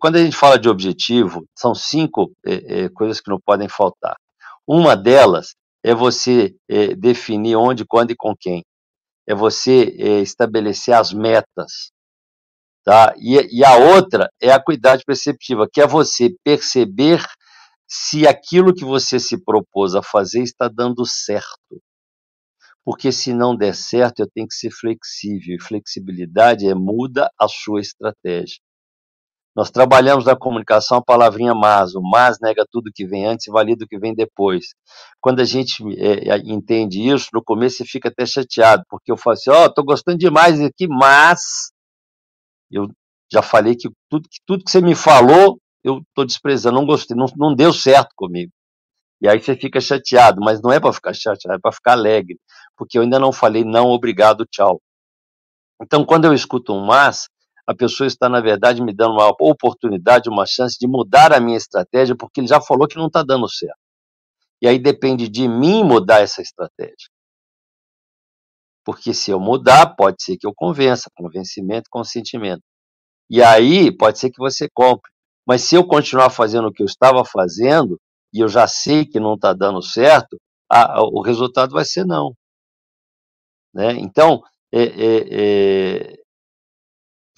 [0.00, 4.16] Quando a gente fala de objetivo, são cinco é, é, coisas que não podem faltar.
[4.66, 5.54] Uma delas
[5.84, 6.54] é você
[6.98, 8.64] definir onde, quando e com quem.
[9.28, 9.84] É você
[10.22, 11.92] estabelecer as metas.
[12.84, 13.14] Tá?
[13.18, 17.24] E, a outra é a acuidade perceptiva, que é você perceber
[17.88, 21.80] se aquilo que você se propôs a fazer está dando certo.
[22.84, 25.56] Porque se não der certo, eu tenho que ser flexível.
[25.56, 28.58] E flexibilidade é muda a sua estratégia.
[29.54, 31.94] Nós trabalhamos na comunicação a palavrinha mas.
[31.94, 34.74] O mas nega tudo que vem antes e valida o que vem depois.
[35.20, 39.34] Quando a gente é, entende isso, no começo você fica até chateado, porque eu falo
[39.34, 41.72] assim, ó, oh, estou gostando demais aqui, mas
[42.70, 42.88] eu
[43.32, 47.16] já falei que tudo, que tudo que você me falou, eu estou desprezando, não gostei,
[47.16, 48.52] não, não deu certo comigo.
[49.20, 52.38] E aí você fica chateado, mas não é para ficar chateado, é para ficar alegre,
[52.76, 54.80] porque eu ainda não falei não, obrigado, tchau.
[55.82, 57.28] Então, quando eu escuto um mas,
[57.70, 61.56] a pessoa está, na verdade, me dando uma oportunidade, uma chance de mudar a minha
[61.56, 63.78] estratégia, porque ele já falou que não está dando certo.
[64.60, 67.08] E aí depende de mim mudar essa estratégia.
[68.84, 72.62] Porque se eu mudar, pode ser que eu convença, convencimento, consentimento.
[73.30, 75.08] E aí pode ser que você compre.
[75.46, 78.00] Mas se eu continuar fazendo o que eu estava fazendo,
[78.34, 80.36] e eu já sei que não está dando certo,
[80.68, 82.34] a, a, o resultado vai ser não.
[83.72, 83.92] Né?
[83.92, 84.42] Então,
[84.72, 86.19] é, é, é,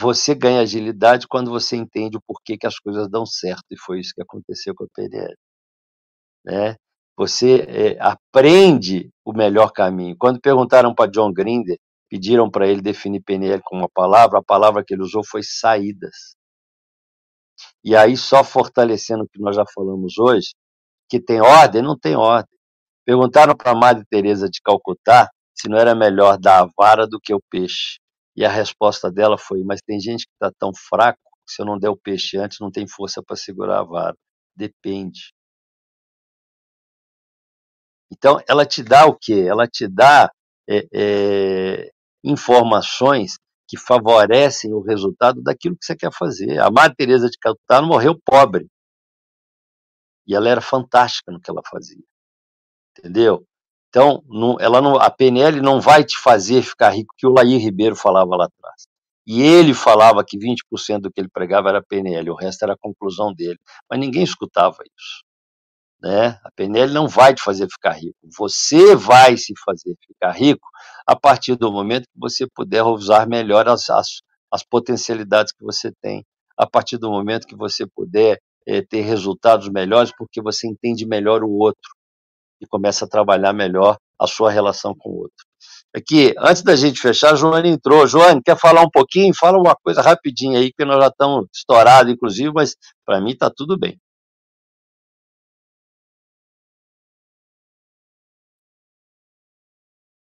[0.03, 4.00] você ganha agilidade quando você entende o porquê que as coisas dão certo, e foi
[4.00, 5.34] isso que aconteceu com a PNL.
[6.44, 6.76] Né?
[7.16, 10.16] Você é, aprende o melhor caminho.
[10.18, 11.78] Quando perguntaram para John Grinder,
[12.11, 16.34] pediram para ele definir PNL com uma palavra, a palavra que ele usou foi saídas.
[17.84, 20.48] E aí, só fortalecendo o que nós já falamos hoje,
[21.09, 22.57] que tem ordem, não tem ordem.
[23.05, 27.20] Perguntaram para a Madre Teresa de Calcutá se não era melhor dar a vara do
[27.20, 28.01] que o peixe.
[28.37, 31.66] E a resposta dela foi: Mas tem gente que está tão fraco que se eu
[31.66, 34.16] não der o peixe antes, não tem força para segurar a vara.
[34.57, 35.33] Depende.
[38.12, 39.47] Então, ela te dá o quê?
[39.49, 40.30] Ela te dá
[40.68, 41.91] é, é,
[42.22, 46.59] informações que favorecem o resultado daquilo que você quer fazer.
[46.61, 48.66] A Madre Teresa de Calcutá morreu pobre.
[50.26, 52.05] E ela era fantástica no que ela fazia.
[52.99, 53.47] Entendeu?
[53.93, 57.59] Então, não, ela não, a PNL não vai te fazer ficar rico, que o Laí
[57.59, 58.86] Ribeiro falava lá atrás.
[59.26, 62.78] E ele falava que 20% do que ele pregava era PNL, o resto era a
[62.78, 63.59] conclusão dele.
[63.90, 65.24] Mas ninguém escutava isso.
[66.01, 66.40] Né?
[66.43, 68.16] A PNL não vai te fazer ficar rico.
[68.38, 70.66] Você vai se fazer ficar rico
[71.07, 75.93] a partir do momento que você puder usar melhor as, as, as potencialidades que você
[76.01, 76.24] tem,
[76.57, 81.45] a partir do momento que você puder é, ter resultados melhores, porque você entende melhor
[81.45, 81.93] o outro
[82.62, 85.44] e começa a trabalhar melhor a sua relação com o outro.
[85.94, 88.06] Aqui, antes da gente fechar, a Joane entrou.
[88.06, 89.34] Joane, quer falar um pouquinho?
[89.34, 93.50] Fala uma coisa rapidinho aí, que nós já estamos estourados, inclusive, mas para mim está
[93.50, 94.00] tudo bem.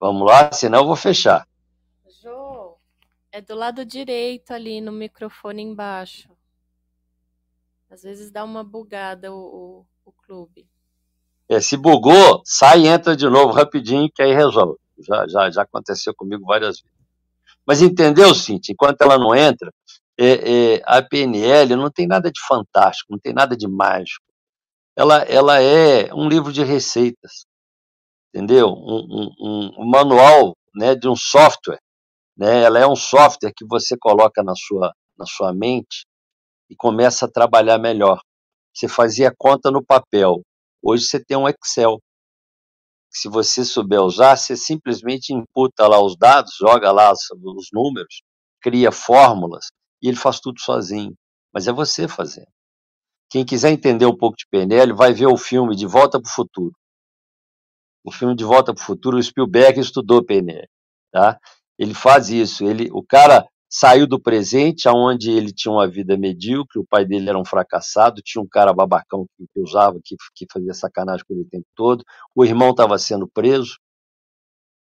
[0.01, 1.49] Vamos lá, senão eu vou fechar.
[2.23, 2.77] Jô,
[3.33, 6.29] é do lado direito ali no microfone embaixo.
[7.89, 10.69] Às vezes dá uma bugada o, o, o clube.
[11.49, 14.79] É, se bugou, sai e entra de novo rapidinho, que aí resolve.
[14.99, 16.97] Já, já, já aconteceu comigo várias vezes.
[17.67, 18.73] Mas entendeu, Cintia?
[18.73, 19.73] Enquanto ela não entra,
[20.19, 24.25] é, é, a PNL não tem nada de fantástico, não tem nada de mágico.
[24.97, 27.45] Ela, ela é um livro de receitas,
[28.33, 28.69] entendeu?
[28.69, 31.81] Um, um, um manual né, de um software.
[32.37, 32.63] Né?
[32.63, 36.07] Ela é um software que você coloca na sua, na sua mente
[36.71, 38.21] e começa a trabalhar melhor.
[38.73, 40.43] Você fazia conta no papel,
[40.87, 41.99] hoje você tem um Excel
[43.17, 48.23] se você souber usar, você simplesmente imputa lá os dados, joga lá os números,
[48.61, 49.69] cria fórmulas
[50.03, 51.15] e ele faz tudo sozinho.
[51.53, 52.51] Mas é você fazendo.
[53.31, 56.35] Quem quiser entender um pouco de PNL, vai ver o filme De Volta para o
[56.35, 56.75] Futuro.
[58.05, 60.69] O filme De Volta para o Futuro, o Spielberg estudou PNL.
[61.11, 61.39] Tá?
[61.79, 62.65] Ele faz isso.
[62.65, 63.49] Ele, o cara
[63.79, 68.23] saiu do presente, aonde ele tinha uma vida medíocre, o pai dele era um fracassado,
[68.25, 72.03] tinha um cara babacão que, usava, que, que fazia sacanagem com ele o tempo todo,
[72.35, 73.79] o irmão estava sendo preso,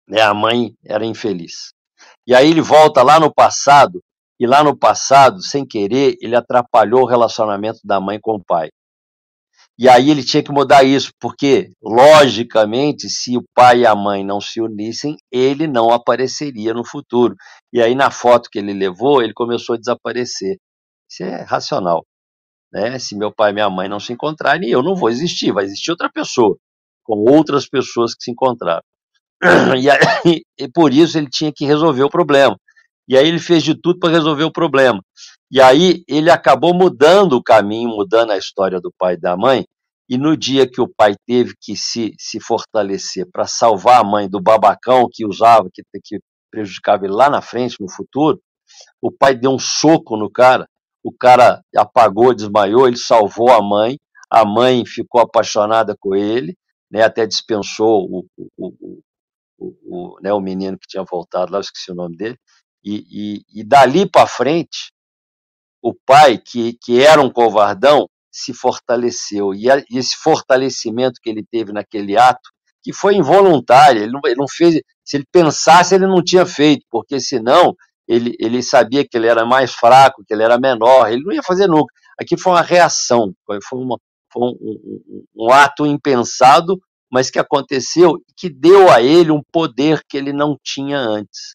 [0.08, 1.72] né, a mãe era infeliz.
[2.24, 4.00] E aí ele volta lá no passado,
[4.38, 8.70] e lá no passado, sem querer, ele atrapalhou o relacionamento da mãe com o pai.
[9.76, 14.24] E aí ele tinha que mudar isso, porque, logicamente, se o pai e a mãe
[14.24, 17.34] não se unissem, ele não apareceria no futuro.
[17.72, 20.58] E aí, na foto que ele levou, ele começou a desaparecer.
[21.10, 22.06] Isso é racional.
[22.72, 22.98] Né?
[23.00, 25.90] Se meu pai e minha mãe não se encontrarem, eu não vou existir, vai existir
[25.90, 26.56] outra pessoa,
[27.02, 28.82] com outras pessoas que se encontraram.
[29.80, 32.56] E, aí, e por isso ele tinha que resolver o problema.
[33.08, 35.00] E aí ele fez de tudo para resolver o problema.
[35.50, 39.64] E aí ele acabou mudando o caminho, mudando a história do pai e da mãe.
[40.08, 44.28] E no dia que o pai teve que se, se fortalecer para salvar a mãe
[44.28, 46.18] do babacão que usava, que, que
[46.50, 48.40] prejudicava ele lá na frente, no futuro,
[49.00, 50.68] o pai deu um soco no cara,
[51.02, 53.98] o cara apagou, desmaiou, ele salvou a mãe,
[54.30, 56.54] a mãe ficou apaixonada com ele,
[56.90, 58.26] né, até dispensou o,
[58.56, 59.02] o,
[59.58, 62.36] o, o, né, o menino que tinha voltado lá, eu esqueci o nome dele,
[62.84, 64.92] e, e, e dali para frente,
[65.84, 69.52] o pai, que, que era um covardão, se fortaleceu.
[69.54, 72.48] E, a, e esse fortalecimento que ele teve naquele ato,
[72.82, 74.80] que foi involuntário, ele não, ele não fez.
[75.04, 77.74] Se ele pensasse, ele não tinha feito, porque senão
[78.08, 81.42] ele, ele sabia que ele era mais fraco, que ele era menor, ele não ia
[81.42, 81.92] fazer nunca.
[82.18, 83.98] Aqui foi uma reação, foi, uma,
[84.32, 86.80] foi um, um, um, ato impensado,
[87.12, 91.54] mas que aconteceu e que deu a ele um poder que ele não tinha antes.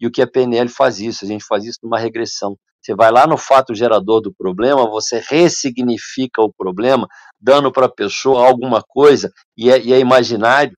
[0.00, 2.56] E o que a PNL faz isso, a gente faz isso numa regressão.
[2.88, 7.06] Você vai lá no fato gerador do problema, você ressignifica o problema,
[7.38, 10.74] dando para a pessoa alguma coisa, e é, e é imaginário,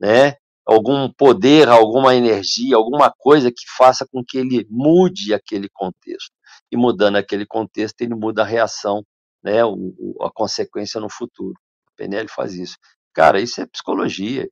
[0.00, 0.36] né?
[0.64, 6.32] algum poder, alguma energia, alguma coisa que faça com que ele mude aquele contexto.
[6.72, 9.04] E mudando aquele contexto, ele muda a reação,
[9.44, 11.54] né, o, a consequência no futuro.
[11.88, 12.78] A PNL faz isso.
[13.12, 14.48] Cara, isso é psicologia.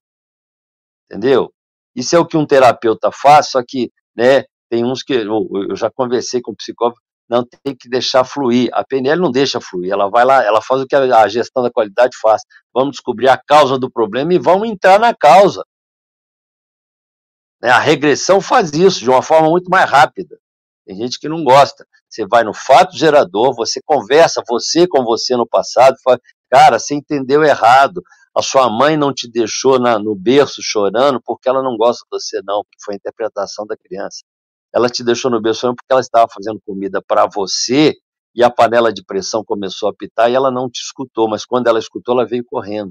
[1.06, 1.50] Entendeu?
[1.96, 4.44] Isso é o que um terapeuta faz, só que né,
[4.74, 6.98] tem uns que eu, eu já conversei com o psicólogo,
[7.30, 8.68] não tem que deixar fluir.
[8.72, 11.70] A PNL não deixa fluir, ela vai lá, ela faz o que a gestão da
[11.70, 12.42] qualidade faz.
[12.74, 15.64] Vamos descobrir a causa do problema e vamos entrar na causa.
[17.62, 20.36] Né, a regressão faz isso de uma forma muito mais rápida.
[20.84, 21.86] Tem gente que não gosta.
[22.08, 26.18] Você vai no fato gerador, você conversa, você com você no passado, fala,
[26.50, 28.02] cara, você entendeu errado.
[28.36, 32.08] A sua mãe não te deixou na, no berço chorando porque ela não gosta de
[32.10, 34.24] você, não, foi a interpretação da criança
[34.74, 37.94] ela te deixou no berço porque ela estava fazendo comida para você
[38.34, 41.68] e a panela de pressão começou a apitar e ela não te escutou, mas quando
[41.68, 42.90] ela escutou, ela veio correndo.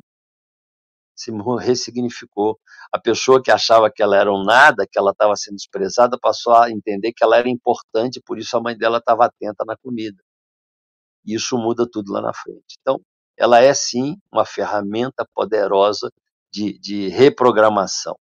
[1.13, 2.57] Se ressignificou.
[2.91, 6.55] A pessoa que achava que ela era um nada, que ela estava sendo desprezada, passou
[6.55, 10.23] a entender que ela era importante, por isso a mãe dela estava atenta na comida.
[11.25, 12.77] E isso muda tudo lá na frente.
[12.79, 13.01] Então,
[13.37, 16.09] ela é sim uma ferramenta poderosa
[16.51, 18.17] de, de reprogramação.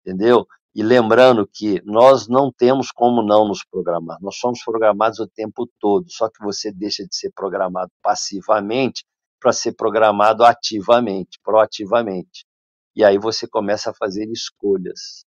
[0.00, 0.46] Entendeu?
[0.78, 5.68] E lembrando que nós não temos como não nos programar, nós somos programados o tempo
[5.80, 9.04] todo, só que você deixa de ser programado passivamente
[9.40, 12.46] para ser programado ativamente, proativamente.
[12.94, 15.24] E aí você começa a fazer escolhas.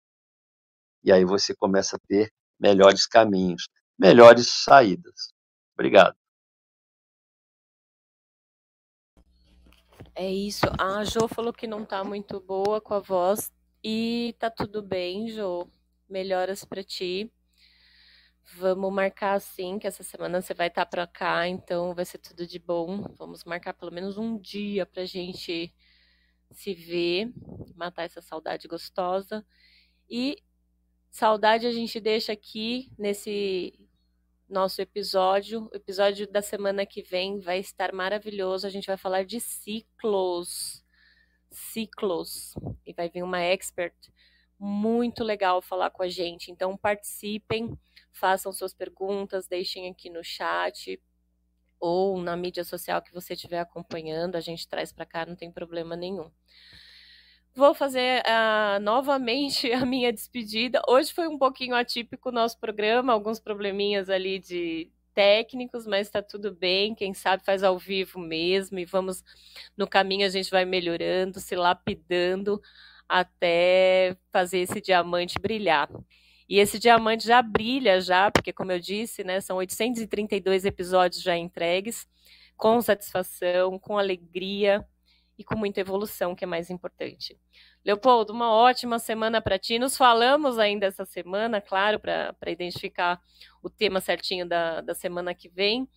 [1.02, 5.32] E aí você começa a ter melhores caminhos, melhores saídas.
[5.74, 6.14] Obrigado.
[10.14, 10.66] É isso.
[10.78, 13.50] A Jo falou que não está muito boa com a voz.
[13.82, 15.66] E tá tudo bem, Jô.
[16.08, 17.32] Melhoras para ti.
[18.56, 22.18] Vamos marcar assim, que essa semana você vai estar tá para cá, então vai ser
[22.18, 23.02] tudo de bom.
[23.16, 25.72] Vamos marcar pelo menos um dia pra gente
[26.50, 27.32] se ver,
[27.74, 29.46] matar essa saudade gostosa.
[30.08, 30.36] E
[31.10, 33.72] saudade a gente deixa aqui nesse
[34.48, 35.70] nosso episódio.
[35.72, 38.66] O episódio da semana que vem vai estar maravilhoso.
[38.66, 40.84] A gente vai falar de ciclos
[41.50, 42.54] ciclos
[42.86, 43.94] e vai vir uma expert
[44.58, 46.50] muito legal falar com a gente.
[46.50, 47.76] Então participem,
[48.12, 51.00] façam suas perguntas, deixem aqui no chat
[51.80, 55.50] ou na mídia social que você estiver acompanhando, a gente traz para cá, não tem
[55.50, 56.30] problema nenhum.
[57.54, 60.80] Vou fazer uh, novamente a minha despedida.
[60.86, 64.90] Hoje foi um pouquinho atípico o nosso programa, alguns probleminhas ali de
[65.20, 66.94] técnicos, mas está tudo bem.
[66.94, 69.22] Quem sabe faz ao vivo mesmo e vamos
[69.76, 72.58] no caminho a gente vai melhorando, se lapidando
[73.06, 75.90] até fazer esse diamante brilhar.
[76.48, 81.36] E esse diamante já brilha já, porque como eu disse, né, são 832 episódios já
[81.36, 82.08] entregues,
[82.56, 84.82] com satisfação, com alegria
[85.36, 87.38] e com muita evolução, que é mais importante.
[87.84, 89.78] Leopoldo, uma ótima semana para ti.
[89.78, 93.20] Nos falamos ainda essa semana, claro, para identificar
[93.62, 95.88] o tema certinho da, da semana que vem.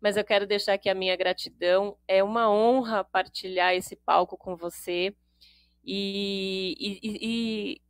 [0.00, 1.96] Mas eu quero deixar aqui a minha gratidão.
[2.06, 5.14] É uma honra partilhar esse palco com você
[5.84, 7.80] e, e, e,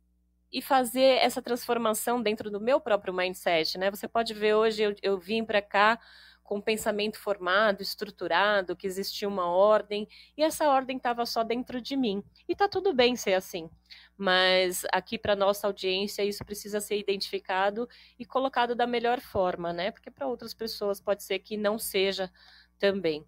[0.51, 3.77] e fazer essa transformação dentro do meu próprio mindset.
[3.77, 3.91] Né?
[3.91, 5.99] Você pode ver hoje, eu, eu vim para cá
[6.47, 11.97] com pensamento formado, estruturado, que existia uma ordem, e essa ordem estava só dentro de
[11.97, 12.23] mim.
[12.47, 13.69] E está tudo bem ser assim.
[14.17, 17.87] Mas aqui para nossa audiência isso precisa ser identificado
[18.17, 19.91] e colocado da melhor forma, né?
[19.91, 22.31] Porque para outras pessoas pode ser que não seja
[22.79, 23.25] também.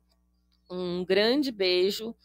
[0.72, 2.16] Um grande beijo,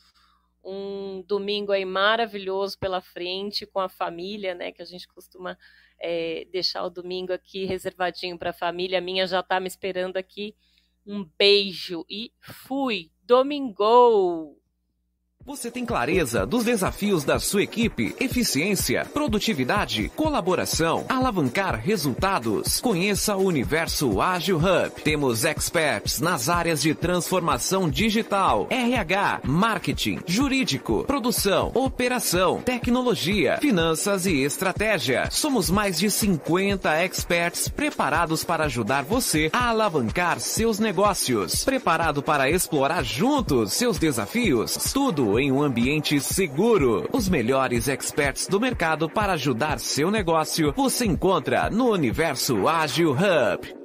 [0.62, 4.70] um domingo aí maravilhoso pela frente com a família, né?
[4.70, 5.58] Que a gente costuma
[6.00, 8.98] é, deixar o domingo aqui reservadinho para a família.
[8.98, 10.54] A minha já está me esperando aqui
[11.06, 13.10] um beijo e fui.
[13.22, 14.63] Domingo!
[15.46, 22.80] Você tem clareza dos desafios da sua equipe, eficiência, produtividade, colaboração, alavancar resultados.
[22.80, 25.02] Conheça o Universo Ágil Hub.
[25.02, 34.42] Temos experts nas áreas de transformação digital, RH, marketing, jurídico, produção, operação, tecnologia, finanças e
[34.44, 35.28] estratégia.
[35.30, 41.64] Somos mais de 50 experts preparados para ajudar você a alavancar seus negócios.
[41.64, 44.70] Preparado para explorar juntos seus desafios?
[45.38, 47.08] Em um ambiente seguro.
[47.12, 53.83] Os melhores experts do mercado para ajudar seu negócio você encontra no Universo Ágil Hub.